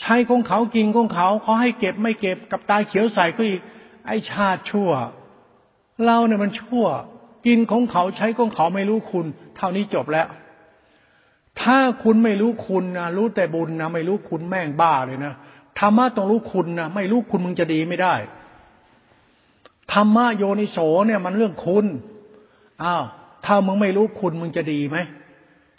[0.01, 3.61] ใช้ของเขากินของเขาเขาให้เก็บไม่เก็บกับตาเขียวใส่ก็อีก
[4.07, 4.89] ไอชาติชั่ว
[6.05, 6.85] เราเนี่ยมันชั่ว
[7.45, 9.25] กินของเขาใช้ของเขาไม่รู้คุณ
[9.55, 10.27] เท่านี้จบแล้ว
[11.61, 15.33] ถ้าคุณไม่รู้คุณนะรู้แต่บุญนะไม่รู้คุณแม่งบ้าเลยนะ
[15.79, 18.15] ธรรมะต้องรู้คุณนะไม่รู้คุณมึงจะดีไม่ได้
[19.93, 20.77] ธรรมะโยนิโส
[21.07, 21.85] เนี่ยมันเรื่องคุณ
[22.83, 23.03] อ้าว
[23.45, 24.97] ถ้ามึงไม่รู้คุณมึงจะดีไหม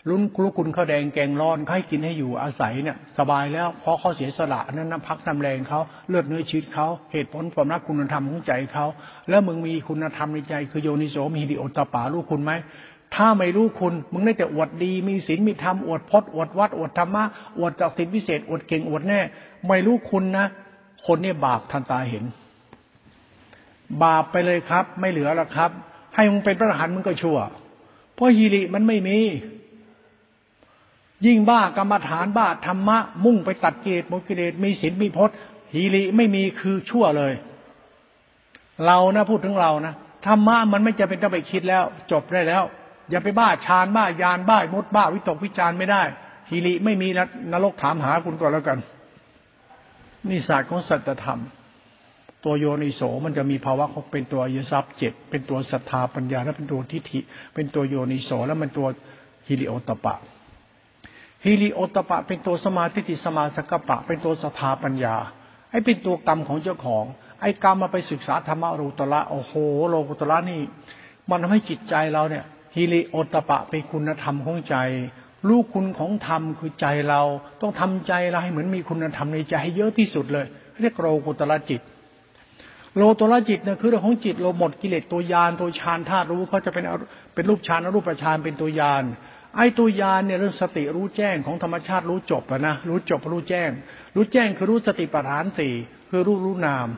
[0.08, 8.86] รุ้นรู้คุณข้าวแดงแกงร้อนให้กินให้อยู่อาศัยเนี่ย สบายแล้วเพราะเขาเสียสละนั้นน้ำพักน้ำแรงเขาเลือดเนื้อชีวิตเขาเหตุผลความรักคุณธรรมของใจเขา
[9.28, 12.52] แล้วมึงมีคุณธรรมในใจ คือโยนิโสมีดิโอตปารู้คุณไหม
[13.14, 17.24] ถ้าไม่รู้คุณ มึงได้แต่อวดดีมีศีลมีธรรมอวดพจน์อวดวัดอวดธรรมะ
[17.58, 19.20] อวดจากสินพิเศษอวดเก่งอวดแน่
[19.68, 20.46] ไม่รู้คุณนะ
[21.06, 22.24] คนนี่บาปทันตาเห็น
[24.02, 25.70] บาปไปเลยครับ ไม่เหลือแล้วครับ
[26.14, 27.38] ให้มึงเป็นพระอรหันต์มึงก็ชั่ว
[28.14, 29.18] เพราะฮีริมันไม่มี
[31.26, 35.36] ยิ่งบ้ากรรมฐานบ้าธรรมะ มุ่งไปตัดเกตมุกิเลสมีศีลมีพจน์
[35.74, 37.32] ฮีริไม่มีคือชั่วเลย
[38.86, 39.94] เรานะพูดถึงเรานะ
[40.26, 42.62] ธรรมะมันไม่จะเป็นต้องไปคิดแล้ว จบได้แล้ว
[43.10, 46.02] อย่าไปบ้าฌานบ้ายานบ้ามดบ้าวิตกวิจารไม่ได้
[46.50, 47.08] ฮิริไม่มี
[47.52, 48.78] นรกถามหาคุณก่อนแล้วกัน
[50.28, 51.40] นี่ศาสตร์ของสัจธรรม
[52.44, 57.20] ตัวโยนิโสมันจะมีภาวะเขาเป็นตัวยศัพท์เจ็ดเป็นตัวศรัทธาปัญญาและเป็นตัวทิฏฐิ
[57.54, 58.86] เป็นตัวโยนิโสแล้วมันตัว
[59.46, 60.14] ฮิริโอตปะ
[61.44, 65.16] ฮิริโอตปะเป็นตัวสมาธิสมาสกปะ เป็นตัวศรัทธาปัญญา
[65.70, 67.04] ไอ้เป็นตัวกรรมของเจ้าของ
[67.40, 69.52] ไอ้กรรมมาไปศึกษาธรรมรูตระโอ้โห
[69.88, 70.60] โลกุตระนี่
[71.28, 74.76] มันทำให้จิตใจเราเนี่ยฮิริโอตปะเป็นคุณธรรมของใจ
[75.48, 77.20] ลูกคุณของธรรมคือใจเรา
[77.60, 80.46] ต้องทำใจเราให้เหมือนมีคุณธรรมในใจให้เยอะที่สุดเลย
[80.80, 81.80] เรียกโลกุตระจิต
[82.96, 86.84] โลตระจิตเนี่ยคือเรื่องของจิตเราหมดกิเลสตัวยานตัวฌานธาตุรู้เขาจะเป็น
[87.34, 89.04] เป็นรูปฌานรูปประฌานเป็นตัวยาน
[89.58, 93.70] ไอ้ตัวยานเนี่ยเรื่องสติรู้แจ้งของธรรมชาติรู้จบนะรู้จบรู้แจ้ง
[94.16, 95.74] รู้แจ้งคือรู้สติปัฏฐานสี่
[96.10, 96.88] คือรู้รู้นาม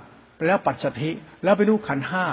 [0.47, 1.11] แล้วปัจจทิ
[1.45, 2.27] แล้วไปรู้ขันห้า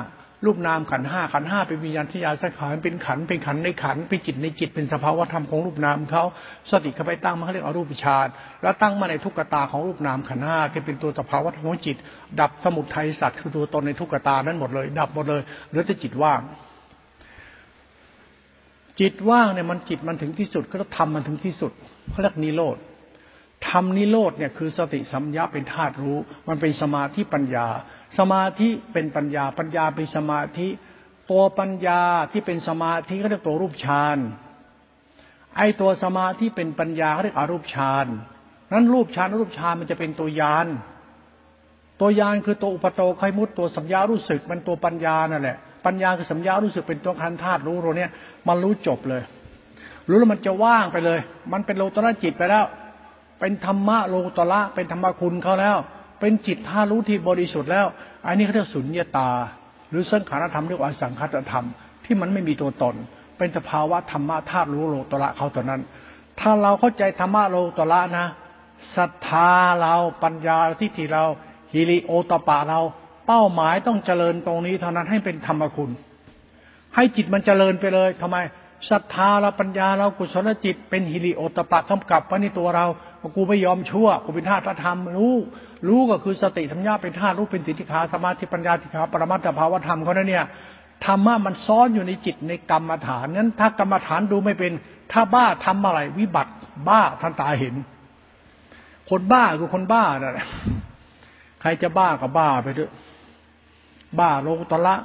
[0.46, 6.24] รูปนามขันห้าขันห้าเป็นวิญญาณที่ยาสังขารเป็นขันเป็นขันในขันเป็นจิตในจิตเป็นสภาวะธรรมของรูปนามเขา
[6.72, 8.28] สติเข้าไปตั้งมาเขาเรียกอรูปฌาน
[8.62, 11.98] แล้วตั้งมาในทุกตาของรูปนามขันห้าที่เป็นตัวสภาวะธรรมของจิต
[12.40, 16.40] ดับสมุทัยสัตว์คือตัวตนในทุกตานั้นหมดเลย ดับหมดเลยเหลือแต่จิตว่าง
[19.00, 21.72] จิตว่างเนี่ยมันจิตมันถึงที่สุดก็ต้องทำมันถึงที่สุด
[22.10, 22.78] เขาเรียกนิโรธ
[23.70, 26.18] ทำนิโรธเนี่ยคือสติสัมยาเป็นธาตุรู้
[26.48, 27.68] มันเป็นสมาธิปัญญา
[28.18, 30.68] สมาธิเป็นปัญญา ปัญญาเป็นสมาธิ
[31.32, 34.18] ตัวปัญญาที่เป็นสมาธิเขาเรียกตัวรูปฌาน
[35.58, 38.06] ไอตัวสมาธิเป็นปัญญาเขาเรียกอรูปฌาน
[38.72, 40.68] นั้นรูปฌานรูปฌานมันจะเป็นตัวยาน
[42.02, 45.58] ตัวยานคือตัวอุปโตไขมุตตัวสัญญารู้สึกมันตัวปัญญานั่นแหละ
[45.88, 48.12] ปัญญาคือสัญญารู้สึกเป็นตัวคันธาตุรู้ตัวเนี้ย
[48.48, 49.24] มันรู้จบเลย
[50.10, 51.20] รู้แล้วมันจะว่างไปเลย
[51.54, 52.66] มันเป็นโลตระจิตไปแล้ว
[53.40, 55.78] เป็นธรรมะโลตระเป็นธรรมคุณเขาแล้ว
[56.20, 57.86] เป็นจิตท่ารู้ที่บริสุทธิ์แล้ว
[58.26, 59.30] อันนี้เขาเรียกสุญญตา
[59.90, 61.66] หรือสังขารธรรมเรียกว่าสังคตธรรม
[62.06, 62.96] ที่มันไม่มีตัวตน
[63.38, 65.82] เป็นสภาวะธรรมะธาตุรู้โลตระเขาตอนนั้น
[66.40, 68.28] ถ้าเราเข้าใจธรรมะโลตระนะ
[68.96, 69.50] ศรัทธา
[69.82, 71.24] เราปัญญาทิฏฐิเรา
[71.74, 72.80] ฮิริโอตปะเรา
[73.28, 75.92] เป้าหมายต้องเจริญตรงนี้เท่านั้นให้เป็นธรรมคุณ
[76.96, 78.38] ให้จิตมันเจริญไปเลยทำไม
[78.90, 82.86] ศรัทธาเราปัญญาเรากุศลจิต เป็นฮิริโอตปะกำกับไว้ในตัวเรา
[83.36, 85.36] กูไม่ยอมชั่วกูเป็นธาตุพระธรรมรู้
[85.88, 90.46] รู้ก็คือสติธรรมญาเป็นธาตุรู้เป็นสิทธิขาสมาธิปัญญาติขาปรมัตถภาวธรรมเขาเนี่ย
[91.06, 94.72] ธรรมะมันซ้อนอยู่ในจิตในกรรมฐานนั้นถ้ากรรมฐานดูไม่เป็น
[95.12, 96.52] ถ้าบ้าทำอะไร วิบัติ
[96.90, 97.76] บ้าท่านตาเห็น
[99.10, 100.48] คนบ้าคือคนบ้านั่นแหละ
[101.62, 102.92] ใครจะบ้าก็บ้าไปเถอะ
[104.20, 104.96] บ้าโลกุตละ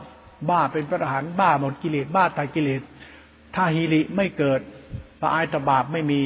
[0.50, 2.82] บ้าเป็นพระอรหันต์บ้าหมดกิเลสบ้าตายกิเลส
[3.54, 4.60] ถ้าฮิริไม่เกิด
[5.20, 6.20] ปะอายตบาปไม่มี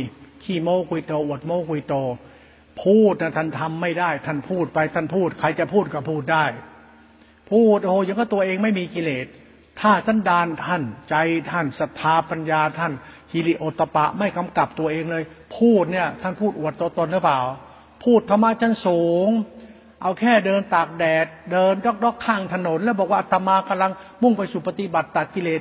[0.45, 1.95] ขี้โม้คุยโตอวดโม้คุยโต
[2.83, 6.45] พูดนะท่านทำไม่ได้ ท่านพูดไปท่านพูด ใครจะพูดก็พูดได้
[7.51, 9.27] พูดโอ้ยังก็ตัวเองไม่มีกิเลส
[9.81, 11.15] ถ้าสันดานท่าน ใจ
[11.51, 12.93] ท่านศรัทธาปัญญาท่าน
[13.33, 15.25] ฮิริโอตปะไม่กำกับตัวเองเลย
[15.57, 17.41] พูดเนี่ย ท่านพูดอวดตัวตนหรือเปล่า
[18.05, 19.29] พูดธรรมะชั้นสูง
[20.03, 23.93] เอาแค่เดินตากแดด เดินดอกดอกข้างถนน แล้วบอกว่าธรรมากำลัง
[24.23, 25.61] มุ่งไปสู่ปฏิบัติตัดกิเลส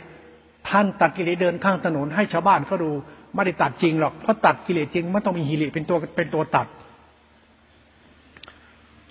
[0.70, 2.92] ท่านตัดกิเลสเดินข้างถนนให้ชาวบ้านเขาดู
[3.34, 6.68] ไม่ได้ตัดจริงหรอกเพราะตัดกิเลสจริงมันต้องมีฮิริเป็นตัวเป็นตัวตัด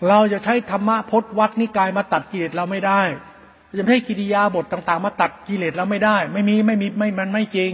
[0.09, 3.01] เราจะใช้ธรรมะพจนวัดนิกายมาตัดกิเลสเราไม่ได้
[3.77, 7.72] จะไม่ให้กิริยาบทต่าง ๆ มาตัดกิเลสเราไม่ได้ ไม่มีไม่มีไม่มันไม่จริง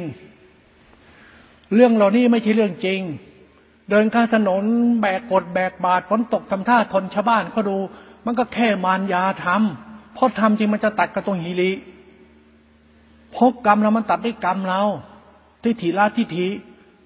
[1.74, 3.00] เรื่องเหล่านี้ไม่ใช่เรื่องจริง
[3.90, 4.64] เดินข้างถนน
[5.00, 7.76] แบกกดแบกบาดฝนตกทำท่าทนชาวบ้านเขาดู
[8.26, 11.72] มันก็แค่มารยาทำเพราะทำจริงมันจะตัดกับตรงหิริ
[13.36, 14.82] พกกรรมแล้วมันตัดได้กรรมเรา
[15.62, 16.48] ทิฏฐิละทิฏฐิ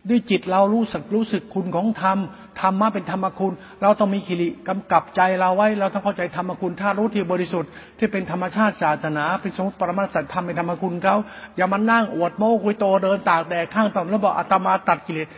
[0.08, 2.18] ด้วยจิตเรารู้สึกรู้สึกคุณของธรรม
[2.60, 11.16] ธรรมะเป็นธรรมคุณ เราต้องมีขิริกำกับใจเราไว้ เราต้องเข้าใจธรรมคุณถ้ารู้ที่บริสุทธิ์ที่เป็นธรรมชาติศาสนาเป็นสมมติปรมาสัตธรรมเป็นธรรมคุณเขา
[11.56, 15.28] อย่ามานั่งอวดโม้คุยโตเดินตากแดดข้างต่ำแล้วบอกอาตมาตัดกิเลส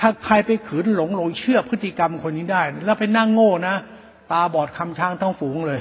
[0.00, 3.74] ถ้าใครไปขืนหลงหลงเชื่อพฤติกรรมคนนี้ได้ แล้วไปนั่งโง่นะ
[4.32, 5.80] ตาบอดคำช้างทั้งฝูงเลย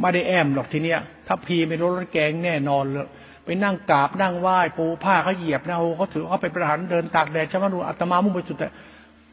[0.00, 3.08] ไม่ได้แอมหรอกทีเนี้ย ถ้าพีไม่รู้รถแกงแน่นอนเลย
[3.44, 8.68] ไปนั่งกราบนั่งไหว้ปูผ้าเขาเหยียบนะโอ้เขาถือเขาไปประหารเดินตากแดดชาวบ้านอัตมามุ่งไปจุดแต่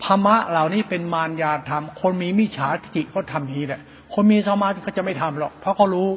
[0.06, 3.82] ธรรมะเหล่านี้เป็นมารยาธรรม คนมีมิจฉาทิฏฐิเขาทำนี้แหละ
[4.14, 6.10] คนมีสมาธิเขาจะไม่ทำหรอก เพราะเขารู้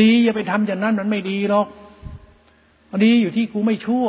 [0.00, 1.66] ดีอย่าไปทำอย่างนั้นมันไม่ดีหรอก
[3.04, 4.06] ดีอยู่ที่กูไม่ชั่ว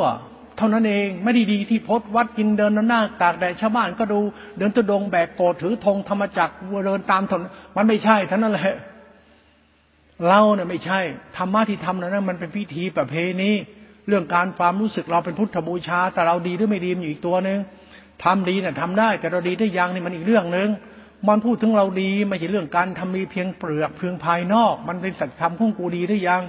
[0.58, 4.20] เท่านั้นเองไม่ได้ดีที่พดวัดกินเดินหน้าตากแดดชาวบ้านก็ดู
[4.58, 6.54] เดินตุดงแบกโกดถือธงธรรมจักร
[6.86, 8.76] เดินตามถนนมันไม่ใช่ท่านั้นแหละ
[10.28, 11.00] เราเนี่ยไม่ใช่
[11.36, 13.50] ธรรมะที่ทำนั้นมันเป็นพิธีประเพณี
[14.08, 17.58] เรื่องการความรู้สึกเราเป็นพุทธบูชา แต่เราดีหรือไม่ดีมันอยู่อีกตัวหนึ่ง
[18.24, 20.68] ทำดีเนี่ยทำได้แต่เราดีได้ยังนี่มันอีกเรื่องหนึ่ง
[21.28, 26.42] มันพูดถึงเราดีไม่ใช่เรื่องการทำมีเพียงเปลือกเพียงภายนอก มันเป็นสัจธรรมของกูดีได้ยัง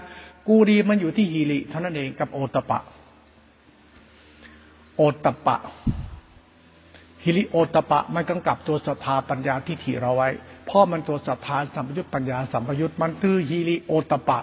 [0.48, 2.80] กูดีมันอยู่ที่ฮีริเท่านั้นเองกับโอตปะ
[5.00, 5.58] โอตปะ
[7.24, 10.30] ฮิริโอตปะมันกำกับตัวศรัทธาปัญญาที่ถีเราไว้
[10.70, 14.40] พ่อมันตัวศรัทธาสัมปยุตปัญญาสัมปยุตมันคือฮีริโอตปะ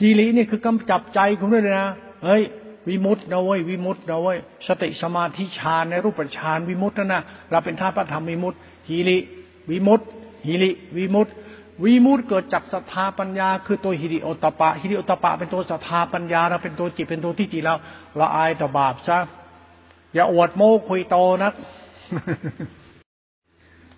[0.00, 1.90] ฮีรินี่คือกำจับใจคุณด้วยนะ
[2.24, 2.42] เฮ้ย
[2.88, 9.18] วิมุตต์นะเว้ยวิมุตต์นะเว้ยสติสมาธิฌานในรูปฌานวิมุตต์นะนะเราเป็นท่าพระธรรมวิมุตต์ฮีริ
[9.70, 10.06] วิมุตต์
[10.46, 11.34] ฮีริวิมุตต์
[11.84, 17.74] วิมุตต์เกิดจากศรัทธาปัญญา คือตัวฮิริโอตปะฮิริโอตปะเป็นตัวศรัทธาปัญญาเราเป็นตัวจิตเป็นตัวที่จิตเรา
[18.20, 19.18] ละอายต่อบาปซะ
[20.14, 21.54] อย่าอวดโม้คุยโตนัก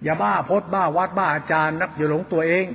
[0.03, 2.67] อย่าบ้าพดบ้าวัดบ้าอาจารย์นัก อย่าหลงตัวเอง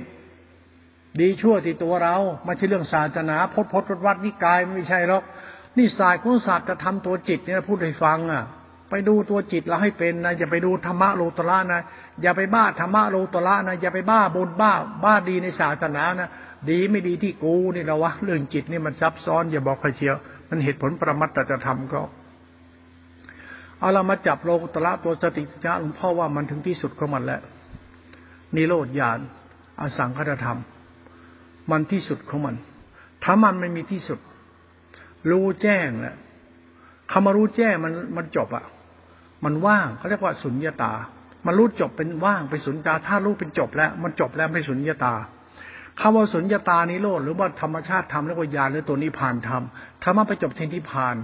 [1.20, 5.22] ดีชั่วที่ตัวเราไม่ใช่เรื่องศาสนาพดพดวัดนิกายไม่ใช่หรอก
[5.78, 8.44] นี่ศาสตร์ของศาสตร์จะทำตัวจิตเนี่ยพูดให้ฟังอะ
[8.90, 11.82] ไปดูตัวจิตเราให้เป็นนะอย่าไปดูธรรมะโลตระนะ
[12.22, 14.72] อย่าไปบ้าธรรมะโลตระนะอย่าไปบ้าบุญบ้า
[15.04, 16.28] บ้าดีในศาสนานะ
[16.70, 20.16] ดีไม่ดีที่กูนี่เราวะเรื่องจิตนี่มันซับซ้อนอย่าบอกใครเชียว
[20.48, 22.00] มันเหตุผลประมัตจะทำก็
[23.78, 27.40] เอาเรามาจับโลกุตระตัวสติสัญญาหลวงพ่อว่ามันถึงที่สุดของมันแล้ว
[28.54, 29.18] นิโรธญาณ
[29.80, 30.58] อสังคตธรรม
[31.70, 32.56] มันที่สุดของมัน
[33.22, 34.20] ถ้ามันไม่มีที่สุด
[35.30, 36.16] รู้แจ้งแล้ว
[37.10, 38.64] คำว่ารู้แจ้งมันมันจบอะ
[39.44, 40.92] มันว่างเขาเรียกว่าสุญญาตา
[41.46, 45.14] มันรู้จบเป็นว่างเป็นสุญญาถ้ารู้เป็นจบแล้ว มันจบแล้วไม่สุญญาตา
[46.00, 49.62] คำว่าสุญญาตานิโรธหรือว่าธรรมชาติธรรมเรียกว่าญาณหรือตัวนิพพานธรรม
[50.02, 51.16] ธรรมะไปจบที่นิพพาน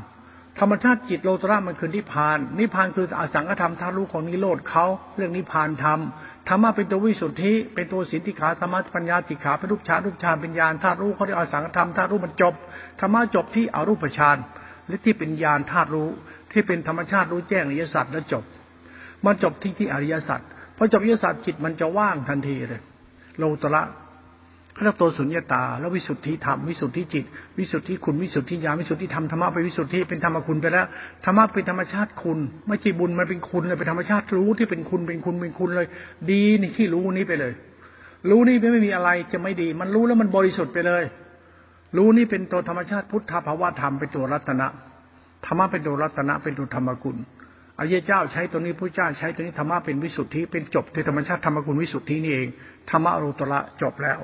[0.61, 4.85] ธรรมชาติจิตโลตระมันคือนิพพาน นิพพานคืออสังขธรรมทารู้ของนิโรธเขา
[5.17, 6.01] เรื่องนิพพานธรรม
[6.49, 12.55] ธรรมะเป็นตัววิสุทธิเป็นตัวสิทธิขาธรรมะปัญญาติขาเป็นรูปฌานรูปฌานเป็นญาณธาตุรู้เขาเรียกอสังขธรรมธาตุรู้มันจบ
[13.01, 14.37] ธรรมะจบที่อรูปฌาน
[14.87, 16.09] หรือที่เป็นญาณธาตุรู้
[16.53, 18.45] ที่เป็นธรรมชาติรู้แจ้งอริยสัจแล้วจบ
[19.25, 20.41] มันจบที่ที่อริยสัจ
[20.77, 22.81] พอจบอริยสัจจิตมันจะว่างทันทีเลย
[23.39, 23.83] โลตระ
[24.73, 27.25] เขาเรียกตัวสุญญาตา แล้ววิสุทธิธรรมวิสุทธิจิต
[27.59, 30.87] วิสุทธิคุณวิสุทธิญาณวิสุทธิธรรมธรรมะไปวิสุทธิเป็นธรรมคุณไปแล้ว
[31.25, 35.87] ธรรมะเป็นธรรมชาติคุณ ไม่ใช่บุญมันเป็นคุณเลยเป็นธรรมชาติรู้ที่เป็นคุณเป็นคุณเป็นคุณเลย
[36.31, 37.53] ดีนี่ที่รู้นี้ไปเลย
[38.31, 41.03] รู้นี่ไม่มีอะไรจะไม่ดี มันรู้แล้วมันบริสุทธิ์ไปเลย
[41.97, 44.67] รู้นี่เป็นตัวธรรมชาติพุทธภาวะธรรมเป็นตัวรัตนะ
[45.47, 47.17] ธรรมะเป็นตัวรัตนะเป็นตัวธรรมคุณ
[47.79, 52.49] อริยเจ้าใช้ตัวนี้พระเจ้าใช้ตัวนี้ธรรมะเป็นวิสุทธิเป็นจบที่ธรรมชาติธรรมคุณวิสุทธินี่เอง
[52.91, 54.21] ธรรมะโรตระจบแล้ว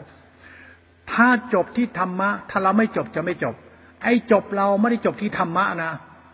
[1.12, 3.54] ถ้าจบที่ธรรมะ ถ้าเราไม่จบจะไม่จบ
[4.02, 5.92] ไอ้จบเราไม่ได้จบที่ธรรมะนะ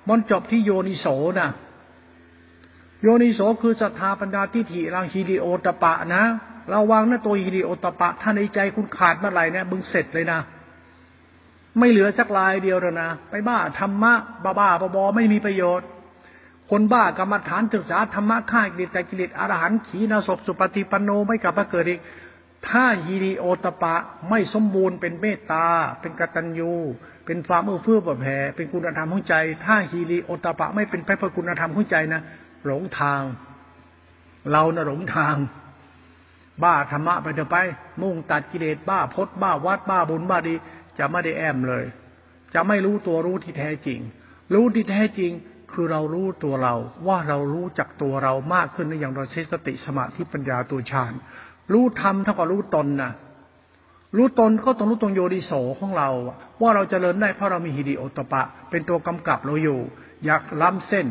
[0.08, 1.06] มันจบที่โยนิโส
[1.40, 1.48] นะ
[3.02, 6.24] โยนิโสคือศรัทธาปัญญาทิฏฐิรังฮิริโอตปะนะ
[6.70, 10.40] เราวางนะตัวฮิริโอตปะ ถ้าในใจคุณขาดเมื่อไหร่เนี่ยมึงเสร็จเลยนะ
[11.78, 14.12] ไม่เหลือสักลายเดียวแล้วนะไปบ้าธรรมะ
[14.44, 15.86] บ้าบ้าบอไม่มีประโยชน์
[16.70, 22.00] คนบ้ากรรมฐานศึกษาธรรมะฆ่ากิเลสแต่กิเลสอรหันต์ขีนาศพสุปฏิปันโนไม่กลับมาเกิดอีก
[22.68, 23.94] ถ้าฮีริโอตปะ
[24.30, 25.66] ไม่สมบูรณ์เป็นเมตตา
[26.00, 26.72] เป็นกตัญญู
[27.26, 29.34] เป็นความเอื้อเฟื้อเผื่อแผ่เป็นคุณธรรมของใจ
[29.64, 32.22] ถ้าฮีริโอตปะไม่เป็นพระคุณธรรมของใจนะ
[32.66, 33.22] หลงทาง
[34.52, 35.36] เรานะหลงทาง
[36.62, 37.56] บ้าธรรมะไปเถอะไป
[38.02, 40.54] มุ่งตัดกิเลสบ้าพดบ้าวัดบ้าบุญบ้าดี
[40.98, 41.84] จะไม่ได้แอมเลย
[42.54, 44.00] จะไม่รู้ตัวรู้ที่แท้จริง
[44.54, 45.32] รู้ที่แท้จริง
[45.72, 46.74] คือเรารู้ตัวเรา
[47.06, 51.12] ว่าเรารู้จักตัวเรามากขึ้นในอย่างเราใช้สติสมาธิปัญญาตัวฌาน
[51.72, 53.12] รู้ธรรมเท่ากับรู้ตนนะ
[54.16, 56.08] รู้ตนก็ต้องรู้ตรงโยดิโสของเรา
[56.60, 59.80] ว่าเราจเจริญได้เพราะเรามีฮิริโอตปะ เป็นตัวกำกับเราอยู่
[60.24, 61.06] อยากล้ำเส้น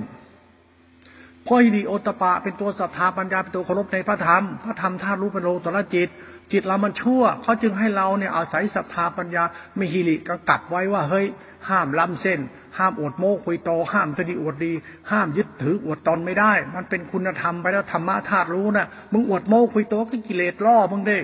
[1.43, 6.09] เพราะฮิริโอตปะ เป็นตัวศรัทธาปัญญาเป็นตัวเคารพในพระธรรม พระธรรมธาตุรู้เป็นโลตระจิต
[6.53, 9.43] จิตเรามันชั่วเขาจึงให้เราเนี่ยอาศัยศรัทธาปัญญา
[9.75, 11.25] ไม่ฮิริก็กัดไว้ว่า เฮ้ย
[11.69, 12.39] ห้ามล้ำเส้น
[12.77, 14.73] ห้ามอดโม้คุยโต ห้ามสติอวดดี
[15.11, 21.19] ห้ามยึดถืออวดตนไม่ได้ มันเป็นคุณธรรมไปแล้วธรรมะธาตุรู้นะมึงอวดโม้คุยโตก็กิเลสล่อมึงเด้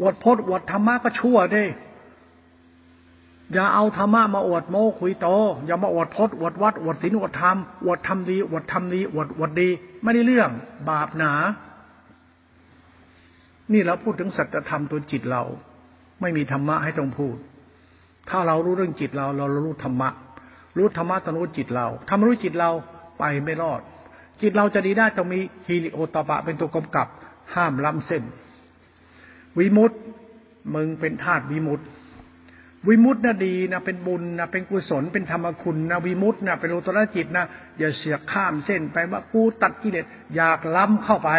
[0.00, 1.64] อวดพจน์อวดธรรมะก็ชั่วเด้
[3.52, 5.28] อย่าเอาธรรมะมาอวดโม้คุยโต
[5.66, 9.68] อย่ามาอวดพจน์อวดวัดอวดศีลอวดธรรมอวดธรรมดีอวดธรรมดีอวดอวดดี
[10.02, 10.50] ไม่ได้เรื่อง
[10.88, 11.32] บาปหนา
[13.72, 15.42] นี่เราพูดถึงสัจธรรมตัวจิตเรา
[16.20, 17.36] ไม่มีธรรมะให้ต้องพูด
[18.30, 20.10] ถ้าเรารู้เรื่องจิตเรา เรารู้ธรรมะ
[20.76, 22.70] รู้ธรรมะต้องรู้จิตเราทำรู้จิตเรา
[23.18, 23.80] ไปไม่รอด
[24.42, 27.08] จิตเราจะดีได้ต้องมีฮีริโอตปะเป็นตัวกำกับ
[27.54, 28.22] ห้ามล้ำเส้น
[29.58, 30.00] วิมุตต์
[30.74, 31.86] มึงเป็นธาตุวิมุตต์
[32.88, 37.44] วิมุตต์นะดีนะเป็นบุญนะเป็นกุศลเป็นธรรมคุณนะวิมุตต์นะเป็นโลตระจิตนะ
[37.78, 40.06] อย่าเสียข้ามเส้นไปว่ากูตัดกิเลส
[40.36, 41.30] อยากล้ำเข้าไป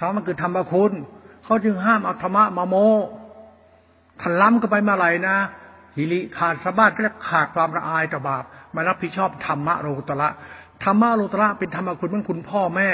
[0.00, 0.92] ธรรมะคือธรรมคุณ
[1.44, 2.76] เขาจึงห้ามเอาธรรมะมาโม
[4.20, 5.36] ถ้าล้ำเข้าไปเมื่อไหร่นะ
[5.96, 10.28] ฮิริขาดสะบัดและขาดความละอายต่อบาปมารับผิดชอบธรรมะโลตระ
[10.84, 12.90] ธรรมะโลตระเป็นธรรมคุณเมื่อคุณพ่อแม่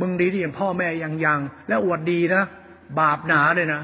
[0.00, 2.44] มึงดีที่อย่างพ่อแม่ยังยังและอวดดีนะ
[3.00, 3.82] บาปหนาเลยนะ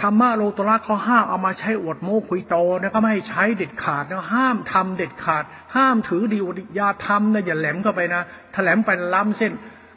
[0.00, 5.44] ธรรมะโลตระเขาห้ามเอามาใช้อวดโม้คุยโตนะก็ไม่ให้ใช้เด็ดขาดนะห้ามทำเด็ดขาด
[5.76, 6.38] ห้ามถือดี
[6.76, 9.52] อยาทำนะอย่าแหลมเข้าไปนะถ้าแหลมไปล้ำเส้น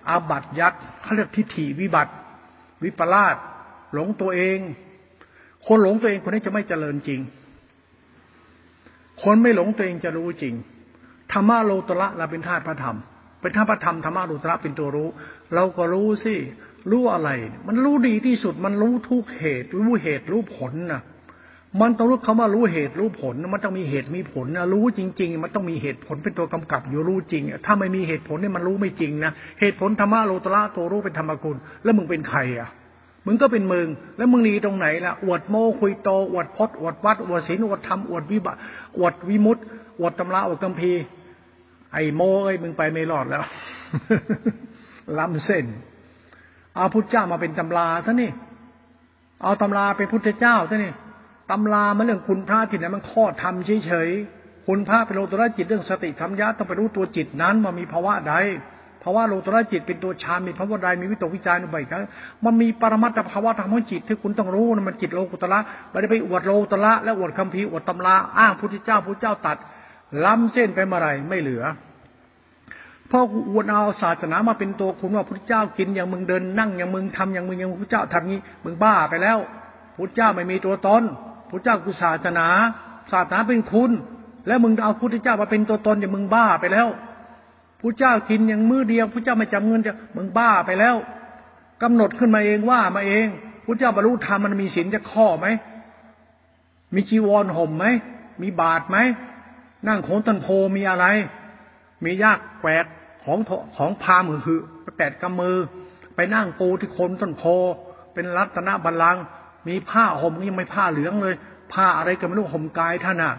[0.09, 2.11] อาบัตยัดเขาเรียกทิฏฐิวิบัติ
[2.84, 3.36] วิปลาส
[3.93, 4.59] หลงตัวเอง
[5.67, 7.21] คนหลงตัวเองคนนี้จะไม่เจริญจริง
[9.23, 10.53] คนไม่หลงตัวเองจะรู้จริง
[11.31, 12.97] ธรรมะโลตระเราเป็นธาตุพระธรรม
[13.41, 15.09] เป็นธาตุพระธรรมธรรมะโลตระเป็นตัวรู้
[15.55, 16.36] เราก็รู้สิ
[16.91, 17.29] รู้อะไร
[17.67, 21.01] มันรู้ดีที่สุด มันรู้ทุกเหตุ รู้เหตุรู้ผลนะ
[21.81, 32.69] มันต้องรู้คำว่ารู้เหตุรู้ผล มันต้องมีเหตุมีผลนะรู้จริง ๆ มันต้องมีเหตุผลเป็นตัวกำกับอยู่รู้จริง ถ้าไม่มีเหตุผลเนี่ยมันรู้ไม่จริงนะ เหตุผลธรรมะโลตระตัวรู้เป็นธรรมกุลแล้วมึงเป็นใครอะ
[33.26, 38.59] มึงก็เป็นมึง แล้วมึงหนีตรงไหนล่ะ อวดโมคุยโต อวดพจน์อวดวัด อวดศีล อวดธรรม อวดวิบัติ
[38.97, 39.61] อวดวิมุตติ
[39.99, 40.91] อวดตำรา อวดกัมพี
[41.93, 43.43] ไอ้โมเอ้ย มึงไปไม่รอดแล้ว
[45.17, 45.65] ล้ำเส้น
[46.76, 48.32] เอาพุทธเจ้ามาเป็นตำราซะนี่
[49.43, 50.93] เอาตำราเป็นพุทธเจ้าซะนี่
[51.51, 58.34] ตำรามันเรื่องคุณพระที่ไหนมันข้อทำเฉยๆ คุณพระเป็นโลตระจิตเรื่องสติธรรมญาต้องไปรู้ตัวจิตนั้นว่ามีภาวะใด
[59.06, 62.03] ภาวะโลตระจิตเป็นตัวฌานมีภาวะใดมีวิตกวิจารณ์บ่อยครั้ง
[62.45, 69.58] มันมีปรมัตถภาวะธรรมจิตที่คุณต้องรู้นะมันจิตโลกุตระไม่ได้ไปอวดโลตระและอวดคัมภีอวดตำราอ้างพุทธเจ้าพุทธเจ้าตัด
[70.26, 71.64] ล้ำเส้นไปเมื่อไรไม่เหลือ
[73.12, 79.38] พราะอวดเอาศาสนามาเป็นตัวคุณว่าพระเจ้ากินอย่างมึงเดินนั่งอย่างมึงทำอย่างมึงอย่างพระเจ้าทำงี้มึงบ้าไปแล้ว
[79.97, 81.03] พระเจ้าไม่มีตัวตน
[81.49, 82.47] พระเจ้าคือศาสนา
[83.12, 83.91] ศาสนาเป็นคุณ
[84.47, 86.88] แล้วมึงเอาพุทธเจ้ามาเป็นตัวตนอย่างมึงบ้าไปแล้ว
[87.86, 90.95] พระเจ้ากินอย่างมือเดียวพระเจ้าไม่จำเงินจะมึงบ้าไปแล้ว
[91.83, 93.27] กำหนดขึ้นมาเองว่ามาเอง
[93.65, 95.47] พระเจ้าบรรลุธรรมมันมีศีลจะข้อไหม
[96.95, 97.86] มีจีวรห่มไหม
[98.41, 98.97] มีบาทไหม
[99.88, 101.05] นั่งโขนต้นโพมีอะไร
[102.03, 102.86] มียากแกวก
[103.23, 103.39] ของ
[103.77, 104.59] ของพามือคือ
[104.97, 105.57] แปดกำมือ
[106.15, 107.43] ไปนั่งปูที่โคนต้นโพ
[108.13, 109.23] เป็นรัตนบัลลังก์
[109.67, 111.36] มีผ้าห่มยังไม่ผ้าเหลืองเลย
[111.73, 113.33] ผ้าอะไรก็ไม่รู้ห่มกายท่านอะ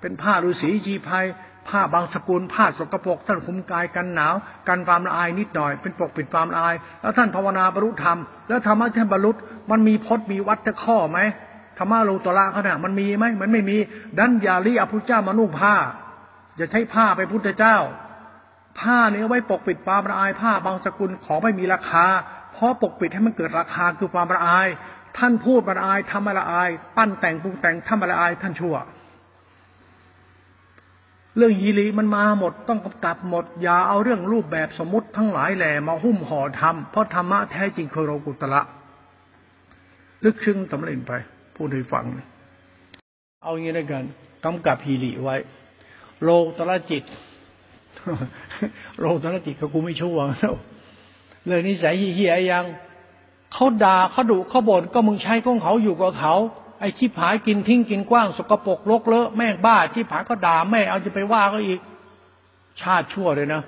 [0.00, 1.26] เป็นผ้าฤาษีจีภัย
[1.68, 4.34] ผ้าบางสกุลผ้าสกปรกท่านคุมกายกันหนาว
[4.68, 9.30] กันความละอายนิดหน่อย เป็นปกปิดความละอาย แล้วท่านภาวนาบรรลุธรรมแล้วธรรมะท่านบรรลุ
[9.70, 11.18] มันมีพจน์มีวัดจะข้อไหม
[11.78, 13.76] ธรรมะโลตระขนาดมันมีไหมมันไม่มี
[14.18, 15.74] ดันยาลีอภุเจ้ามานุ่งผ้า
[16.56, 17.76] อย่าใช้ผ้าไปพุทธเจ้า
[18.80, 22.04] ผ้านี้ไว้ปกปิดความละอายผ้าบางสกุลของไม่มีราคา
[22.52, 24.68] เพราะปกปิดให้มันเกิดราคาคือความละอาย
[25.18, 28.76] ท่านพูดละอายทำละอาย ปั้นแต่งปรุงแต่งทำละอายท่านชั่ว
[31.36, 38.60] เรื่องฮีรีมันมาหมดต้องกำกับหมด อย่าเอาเรื่องรูปแบบสมมติทั้งหลายแหล่มาหุ้มห่อทำเพราะธรรมะแท้จริงคือโลกุตละ
[40.24, 41.12] ลึกซึ้งสำเร็จไป
[41.56, 42.04] พูดให้ฟัง
[43.42, 44.04] เอาอย่างนี้ด้วยกัน
[44.44, 45.36] กำกับฮีรีไว้
[46.22, 46.28] โล
[46.58, 47.04] ตระจิต
[48.98, 50.54] โลตนติเขากูไม่ชั่วแล้ว
[51.46, 52.64] เลยนิสัยเฮียยัง
[53.54, 56.34] เขาด่าเขาดุเขาบ่นก็มึงใช้ของเขาอยู่กับเขา
[56.80, 61.80] ไอ้ชิบหายกินทิ้งกินกว้าง สกปรกลกเลอะแม่งบ้าชิบหายก็ด่าแม่เอาจะไปว่าก็อีก
[62.80, 63.62] ชาติชั่วเลยนะ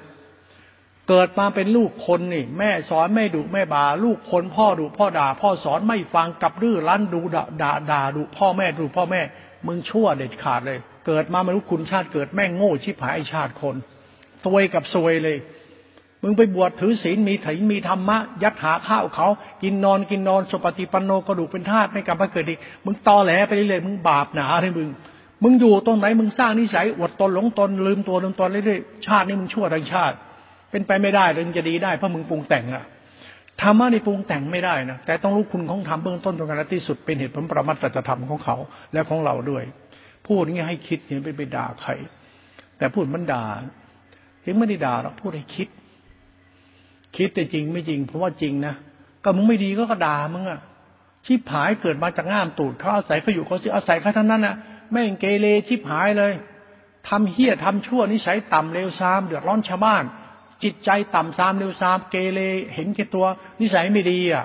[1.08, 9.20] เกิดมาเป็นลูกคนนี่ แม่สอนแม่ดุแม่บาลูกคนพ่อดุพ่อด่า พ่อสอนไม่ฟังกับดื้อรั้นดูด่าด่าด่าดุพ่อแม่ดุพ่อแม่
[9.66, 13.76] มึงชั่วเด็ดขาดเลย เกิดมาไม่รู้คุณชาติเกิดแม่งโง่ชิบหายไอชาติคน
[14.44, 15.36] ซวยกับซวยเลย
[16.22, 19.26] มึงไปบวชถือศีลมีถีมีธรรมะ ยัดหาข้าวเขา
[19.62, 24.88] กินนอนกินนอนสุปฏิปันโนกระดูกเป็นธาตุไม่กลับมาเกิดอีก มึงตอแหลไปเรื่อยๆมึงบาปหนาเลยมึง
[25.42, 30.16] มึงอยู่ตรงไหนมึงสร้างนิสัยอดตนหลงตนลืมตัวลืมตนเรื่อยๆชาตินี้มึงชั่วทั้งชาติ
[30.70, 32.84] เป็นไปไม่ได้เลยมันจะดีได้เพราะมึงปรุงแต่งอะ
[33.60, 38.56] ธรรมะในปรุงแต่งไม่ได้นะแต่ต้องรู้คุณของธรรมเบื้องต้นตรงกันที่สุดเป็นเหตุผลประมัตตธรรมของเขา
[38.92, 39.62] และของเราด้วย
[40.26, 41.90] พูดงี้ให้คิดอย่าไปไปด่าใคร
[42.78, 43.44] แต่พูดมันด่า
[44.46, 45.68] ยังไม่ได้ด่าหรอกพูดให้คิด
[47.16, 48.74] คิดแต่จริงไม่จริง เพราะว่าจริงนะ
[49.24, 50.60] ก็มึงไม่ดีก็กระดามึงอะ
[51.26, 54.54] ชิบหายเกิดมาจากง่ามตูดเขาอาศัยเขาอยู่เขาสิอาศัยเขาทั้งนั้นนะ
[54.90, 56.32] แม่งเกเรชิบหายเลย
[57.08, 60.04] ทำเฮี้ยทำชั่วนิสัยต่ำเลวซามเดือดร้อนชาวบ้าน
[60.62, 62.40] จิตใจต่ำซามเลวซามเกเร
[62.74, 63.26] เห็นแก่ตัว
[63.60, 64.44] นิสัยไม่ดีอะ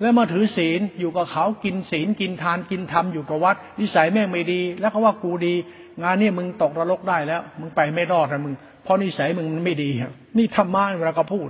[0.00, 5.54] แล้วมาถือศีลอยู่กับเขากินศีลกินทานกินธรรมอยู่กับวัดนิสัยแม่งไม่ดี แล้วเขาว่ากูดี
[6.02, 9.90] งานนี้มึงตกนรกได้แล้ว มึงไปไม่รอดนะมึงเพราะนิสัยมึงมันไม่ดี
[10.36, 11.48] นี่ธรรมะเวลาก็พูด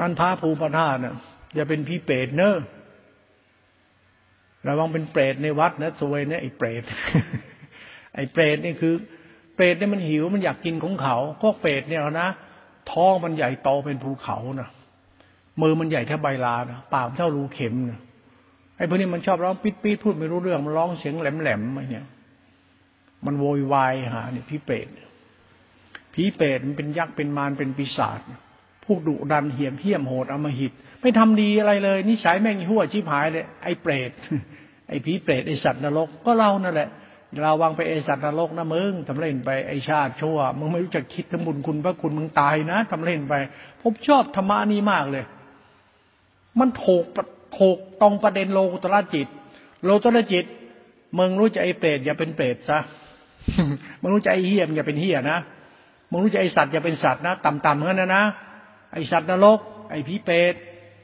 [0.00, 1.16] อันพระภูมิธาตุน่ะ
[1.54, 2.56] อย่าเป็นพี่เปรตเนอะ
[4.66, 6.82] ระวังเป็นเปรตในวัดนะสวยเนี่ยไอ้เปรต
[8.14, 8.94] ไอ้เปรตนี่คือ
[9.54, 12.28] เปรตเนี่ยมันหิวมันอยากกินของเขาพวกเปรตเนี่ยนะ
[12.92, 14.68] ท้องมันใหญ่โตเป็นภูเขานะ
[15.60, 18.00] มือมันใหญ่เท่าใบลานะปากเท่ารูเข็มนะ
[18.76, 22.06] ไอ้พวกนี้มันชอบร้องปิดปิดพูดไม่รู้เรื่องมันร้องเสียงแหลมแหลมอะไรเนี่ย
[23.26, 24.88] มันโวยวายหาเนี่ยพี่เปรต
[26.14, 28.20] ผีเปรตมันเป็นยักษ์เป็นมารเป็นปีศาจ
[28.92, 34.10] ผู้ดุดันเหี้ยมเหี้ยมโหดอมหิต ไม่ทำดีอะไรเลย นิสัยแม่งหัวชิบหายเลยไอ้เปรต
[34.88, 36.88] ไอ้ผีเปรตไอ้สัตว์นรกก็เรานั่นแหละ
[37.42, 43.34] เราวางไปไอ้สัตว์นรกนะมึงทำเล่นไปไอ้ชาติชั่วมึงไม่รู้จักคิดทำบุญคุณพระคุณมึงตายนะทำเล่นไป
[43.80, 45.24] ผมชอบธรรมะนี้มากเลย
[46.58, 47.04] มันถูก
[47.58, 49.28] ถกตรงประเด็นโลกุตระจิต
[49.84, 50.44] โลกุตระจิต
[51.18, 52.78] มึงรู้จักไอ้เปรตอย่าเป็นเปรตซะ
[54.00, 55.38] มึงรู้จักไอ้เหี้ยมอย่าเป็นเหี้ยนะ
[56.10, 58.24] มึงรู้จักไอ้สัตว์อย่าเป็นสัตว์นะ ต่ำๆเหมือนกันนะ
[58.92, 59.58] ไอสัตว์นรก
[59.90, 60.54] ไอผีเปรต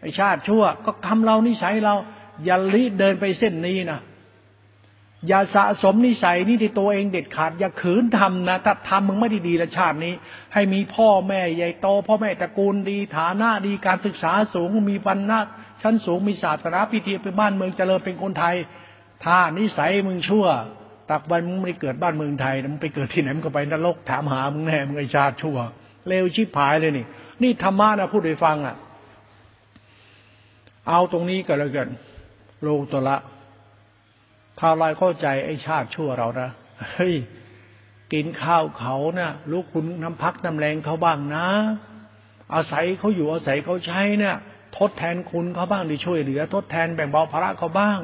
[0.01, 1.95] ไอชาติชั่ว ก็ทำเรานิสัยเรา
[2.45, 4.01] อย่าลิเดินไปเส้นนี้นะ
[5.29, 10.15] อย่าสะสมนิสัยนี่ที่ตัวเองเด็ดขาด อย่าขืนทำนะถ้าทำมึงไม่ด้ดีละชาตินี้
[10.55, 15.41] ให้มีพ่อแม่ใหญ่โต พ่อแม่ตระกูลดีฐานะดีการศึกษาสูงมีปัญญา
[15.83, 18.57] ชั้นสูงมีศาสนาพิธีเป็นบ้านเมืองเจริญเป็นคนไทย
[19.25, 20.47] ถ้านิสัยมึงชั่ว
[21.11, 25.59] ตักวันมึงไม่ได้เกิดบ้านเมืองไทยมึงไปเกิดที่ไหนมึงก็ไปนรกถามหามึงแน่มึงไอชาติชั่ว
[26.09, 27.07] เลวชิบหายเลยนี่
[27.43, 28.77] นี่ธรรมะนะพูดให้ฟังอะ
[30.89, 31.89] เอาตรงนี้ก็แล้วกัน
[32.63, 33.17] โลตละ
[34.59, 36.51] ถ้าเราเข้าใจไอ้ชาติชั่วเรานะ
[36.95, 37.15] เฮ้ย
[38.13, 41.47] กินข้าวเขานะ่ะลูกคุณน้ำพักน้ำแรงเขาบ้างนะ
[42.55, 44.37] อาศัยเขาอยู่อาศัยเขาใช้เนี่ย
[44.77, 47.99] ทดแทนคุณเขาบ้างดีช่วยเหลือ ทดแทนแบ่งเบาภาระเขาบ้าง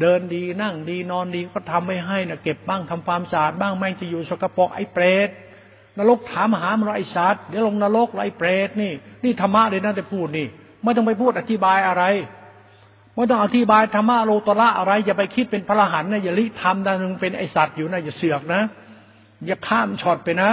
[0.00, 5.28] เดินดีนั่งดีนอนดีก็ทำไม่ให้นะเก็บบ้างทำความสะอาดบ้างแม่จะอยู่สกปรกไอ้เปรต
[5.98, 8.92] นรกถามหามันไอสัตว์เดี๋ยวลงนรกไรเปรตนี่
[9.24, 10.46] นี่ธรรมะเลยนะจะพูดนี่
[10.82, 12.04] ไม่ต้องไปพูดอธิบายอะไร
[13.14, 18.62] ไม่ต้องอธิบายธรรมะโลตระอะไร อย่าไปคิดเป็นพระหันนะอย่าลิทำดังเป็นไอสัตว์อยู่นะอย่าเสือกนะ
[19.46, 20.50] อย่าข้ามช็อตไปนะ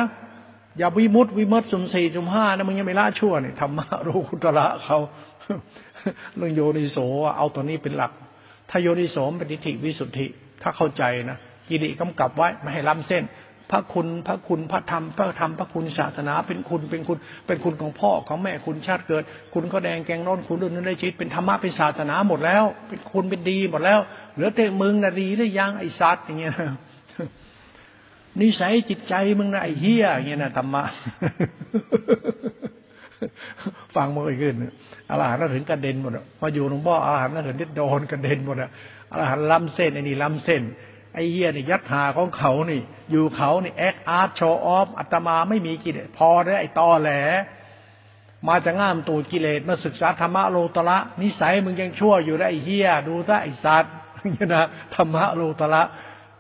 [0.78, 4.10] อย่าวิมุตวิมุตสุมสี่สุมห้านะมึงยังไม่ละชั่วเนี่ยธรรมะโล
[4.44, 4.98] ตระเขา
[6.38, 6.98] เรื่องโยนิโส
[7.38, 8.12] เอาตัวนี้เป็นหลัก
[8.70, 10.28] ถ้าโยนิโสเป็นทิฏฐิวิสุทธิ
[10.62, 11.38] ถ้าเข้าใจนะ
[11.68, 13.24] กิริกำกับไว้ไม่ให้ล้ำเส้น
[13.72, 17.18] พระคุณพระคุณพระธรรมพระธรรมพระคุณศาสนาเป็นคุณเป็นคุณ
[17.48, 24.00] เป็นคุณของพ่อของแม่คุณชาติเกิด คุณก็แดงแกงร้อนคุณรุ่นนั้นได้ชีวิตเป็นธรรมะเป็นศาสนาหมดแล้ว เป็นคุณเป็นดีหมดแล้ว
[24.34, 26.54] เหลือแต่มึงนะดีหรือยังไอ้สัตว์อย่างเงี้ย
[28.42, 30.84] นิสัยจิตใจมึงนะไอ้เฮียอย่างเงี้ยนะธรรมะ
[33.96, 34.56] ฟังมาอีกขึ้น
[35.10, 38.70] อาหารน่าถึงกระเด็นหมดพออยู่หลวงพ่ออาหารน่าถึงที่โดนกระเด็นหมดอะ
[39.22, 40.64] อาหารล้ำเส้นไอ้นี่ล้ำเส้น
[41.14, 42.82] ไอ้เฮียนี่ยัดหาของเขานี่
[43.12, 47.12] อยู่เขานี่แอคอาร์ตโชว์ออฟอัตมาไม่มีกิเลสพอได้ไอ้ตอแหล
[48.48, 53.94] มาจะง่ามตูดกิเลสมาศึกษาธรรมะโลตระ นิสัยมึงยังชั่วอยู่ได้ไอ้เฮียดูซะไอ้สัตว์
[54.36, 54.64] นี่นะ
[54.96, 55.82] ธรรมะโลตระ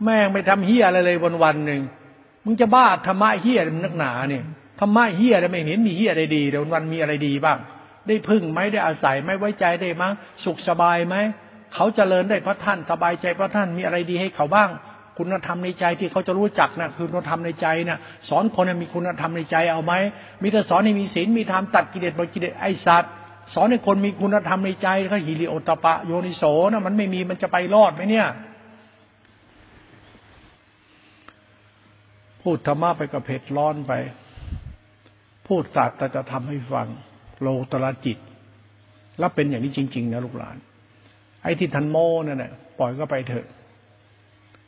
[0.03, 1.81] แม่งไม่ทำเฮียอะไรเลยวันวันหนึ่ง
[2.45, 4.43] มึงจะบ้าธรรมะเฮียมันนักหนาเนี่ย
[4.79, 7.57] ธรรมะเฮียแล้วไม่เห็นมีเฮียอะไรดีเดี๋ยววันมีอะไรดีบ้าง
[8.07, 10.13] ได้พึ่งไหมได้อาศัยไหมไว้ใจได้มั้ง
[10.43, 11.15] สุขสบายไหม
[11.73, 14.69] เขาเจริญได้เพราะท่านสบายใจเพราะท่านมีอะไรดีให้เขาบ้าง
[15.17, 17.99] คุณธรรมในใจที่เขาจะรู้จักนะคือคุณธรรมในใจนะ
[18.29, 19.93] สอนคนมีคุณธรรมในใจเอาไหม
[20.41, 23.11] มีแต่สอนให้มีศีลมีธรรมตัดกิเลสบกิเลสไอสัตว์
[23.53, 28.27] สอนให้คนมีคุณธรรมในใจเขาหิริโอตปะโยนิโสนะมันไม่มีมันจะไปรอดไหมเนี่ย
[32.41, 33.93] พูดธรรมะไปกับเผ็ดร้อนไป
[35.47, 36.87] พูดศาสตร์แต่จะทำให้ฟัง
[37.41, 38.17] โลตระจิต
[39.19, 40.57] แล้วเป็นอย่างนี้จริง ๆ นะลูกหลาน
[41.43, 43.45] ไอ้ที่ทันโมนั่นแหละปล่อยก็ไปเถอะ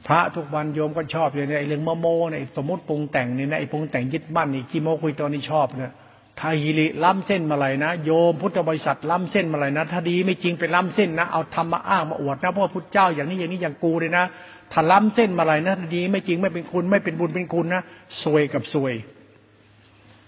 [0.07, 5.93] พระทุกวันโยมก็ชอบอย่างนี้ไอ้เรื่องโมโมเนี่ยสมมติปรุงแต่งนี่นะไอ้ปรุงแต่งยึดมั่นนี่กิโมคุยตัวนี้ชอบเนี่ย
[6.39, 14.25] ถ้าฮิริล้ำเส้นมาเลยนะโยมพุทธบริษัทล้ำเส้นมาเลยนะถ้าดีไม่จริงไปล้ำเส้นนะเอาธรรมมาอ้างมาอวดนะเพราะพุทธเจ้าอย่างนี้อย่างนี้อย่างกูเลยนะ
[14.71, 17.81] ถ้าล้ำเส้นมาเลยนะถ้าดีไม่จริงไม่เป็นคุณไม่เป็นบุญเป็นคุณนะ
[18.23, 18.93] ซวยกับซวย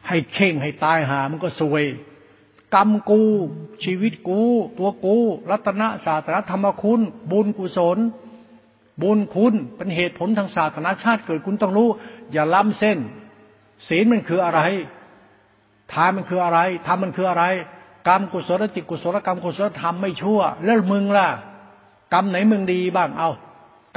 [0.08, 1.84] ให้เข่งให้ตายหามันก็ซวย
[2.76, 3.22] กรรมกู
[3.84, 4.42] ชีวิตกู
[4.78, 5.16] ตัวกู
[5.50, 7.02] รัตนศาสนาธรรมคุณ
[7.32, 7.98] บุญกุศล
[9.02, 11.90] บุญคุณเป็นเหตุผลทางศาสนาชาติเกิดคุณต้องรู้
[12.32, 12.98] อย่าล้ำเส้น
[13.88, 14.62] ศีลมันคืออะไร
[15.92, 17.46] ทานมันคืออะไรทำมันคืออะไร
[18.08, 21.28] กรรมกุศลจิตกุศลกรรมกุศลธรรมไม่ชั่ว แล้วมึงล่ะ
[22.14, 23.30] กรรมไหนมึงดีบ้างเอา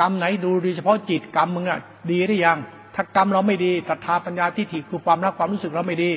[0.00, 1.78] กรรมไหนดูดีเฉพาะจิตกรรมมึงอะ
[2.10, 2.58] ดีหรือยัง
[2.94, 6.10] ถ้ากรรมเราไม่ดีศรัทธาปัญญาทิฏฐิคือความรักความรู้สึกเราไม่ดี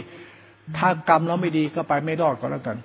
[0.78, 2.78] ถ้ากรรมเราไม่ดีก็ไปไม่รอดก็แล้วกัน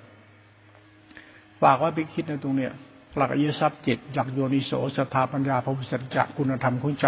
[1.61, 2.71] ฝากไว้ไปคิดในตรงเนี้ย
[3.17, 7.07] หลักอริยทรัพย์เจ็ดหลักโยนิโสศรัทธาปัญญาพระพุทธจักคุณธรรมคุณใจ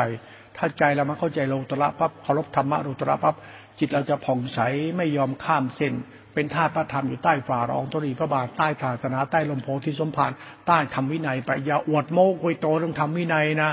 [0.57, 3.36] ถ้าใจเรามาเข้าใจโลตระปั๊บเคารพธรรมะโลตระปั๊บ
[3.80, 4.59] จิตเราจะผ่องใส
[4.97, 5.93] ไม่ยอมข้ามเส้น
[6.34, 10.32] เป็นธาตุพระธรรมอยู่ใต้ฝ่ารองตรีพระบาทใต้ศาสนาใต้ลมโพธิสมภาร
[10.67, 13.71] ใต้ธรรมวินัยไปอย่าอวดโม้คุยโตเรื่องธรรมวินัยนะ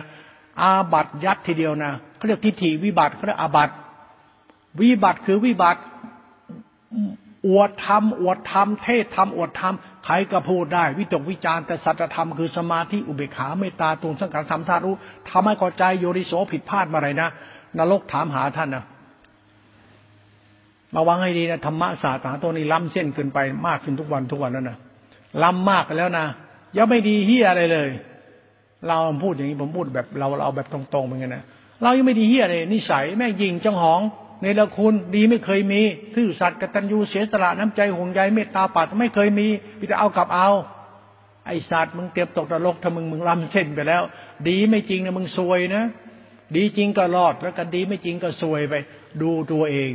[0.60, 3.70] อาบัตยัดทีเดียวนะเขาเรียกทิฏฐิวิบัติเขาเรียกอาบัต
[4.80, 5.80] วิบัติคือวิบัติ
[7.48, 9.74] อวดธรรมอวดธรรมเทศธรรมอวดธรรม
[10.04, 14.96] ใครก็พูดได้ วิตกวิจารแต่สัจธรรมคือสมาธิอุเบกขาเมตตาตูนสังขารธรรมธาตุรู้
[15.30, 17.28] ทำให้เข้าใจโยริโสผิดพลาดมาไรนะ
[17.78, 18.84] นรกถามหาท่านนะ
[20.94, 24.76] มาวังให้ดีนะธรรมะศาสตร์ตัวนี้ล้ำเส้นเกินไปมากขึ้นทุกวันทุกวันแล้วนะ
[25.42, 26.26] ล้ำมากแล้วนะ
[26.76, 27.88] ยังไม่ดีเฮียอะไรเลย
[28.88, 31.44] เราพูดอย่างนี้ผมพูดแบบเราเราแบบตรงๆเหมือนกันนะ
[31.82, 34.00] เรายังไม่ดีเฮียเลยนิสัยแม่ยิงจังหอง
[34.44, 35.80] ในละคุณดีไม่เคยมี
[36.14, 40.50] ซื่อสัตย์กตัญญูเสียสละน้ำใจห่วงใยเมตตาปัดไม่เคยมีพี่จะเอากับเอา
[41.46, 44.02] ไอสัตว์มึงเตรียมตกนรกถ้ามึงมึงล้ำเส้นไปแล้ว
[44.48, 45.84] ดีไม่จริงนะมึงซวยนะ
[46.56, 48.74] ดีจริงก็รอดแล้วกันดีไม่จริงก็ซวยไป
[49.22, 49.92] ดูตัวเอง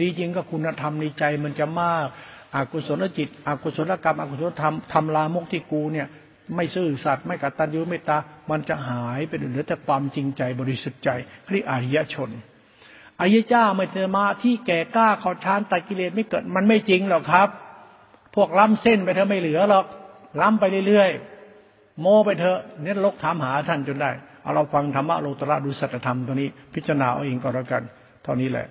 [0.00, 2.06] ดีจริงก็คุณธรรมในใจมันจะมาก
[2.54, 6.08] อกุศลจิตอกุศลกรรมอกุศลธรรมทำลามกที่กูเนี่ย
[6.56, 8.16] ไม่ซื่อสัตย์ไม่กตัญญูเมตตา
[8.50, 11.10] มันจะหายไปเหลือแต่ความจริงใจบริสุทธิ์ใจ
[11.50, 12.30] เรียกอริยชน
[13.20, 17.48] อายเจ้าไม่เจอมาที่แก่กล้าเขาชานตัดกิเลสไม่เกิดมันไม่จริงหรอกครับ
[18.34, 19.86] พวกล้ำเส้นไปเธอไม่เหลือหรอก
[20.40, 24.10] ล้ำไปเรื่อยๆโมไปเถอะเนี่ยลกถามหาท่านจนได้
[24.42, 27.82] เอาเราฟังธรรมะโลตระดูสัจธรรมตัวนี้ พิจารณาเอาเองก็แล้วกัน
[28.22, 28.66] เท่านี้แหละ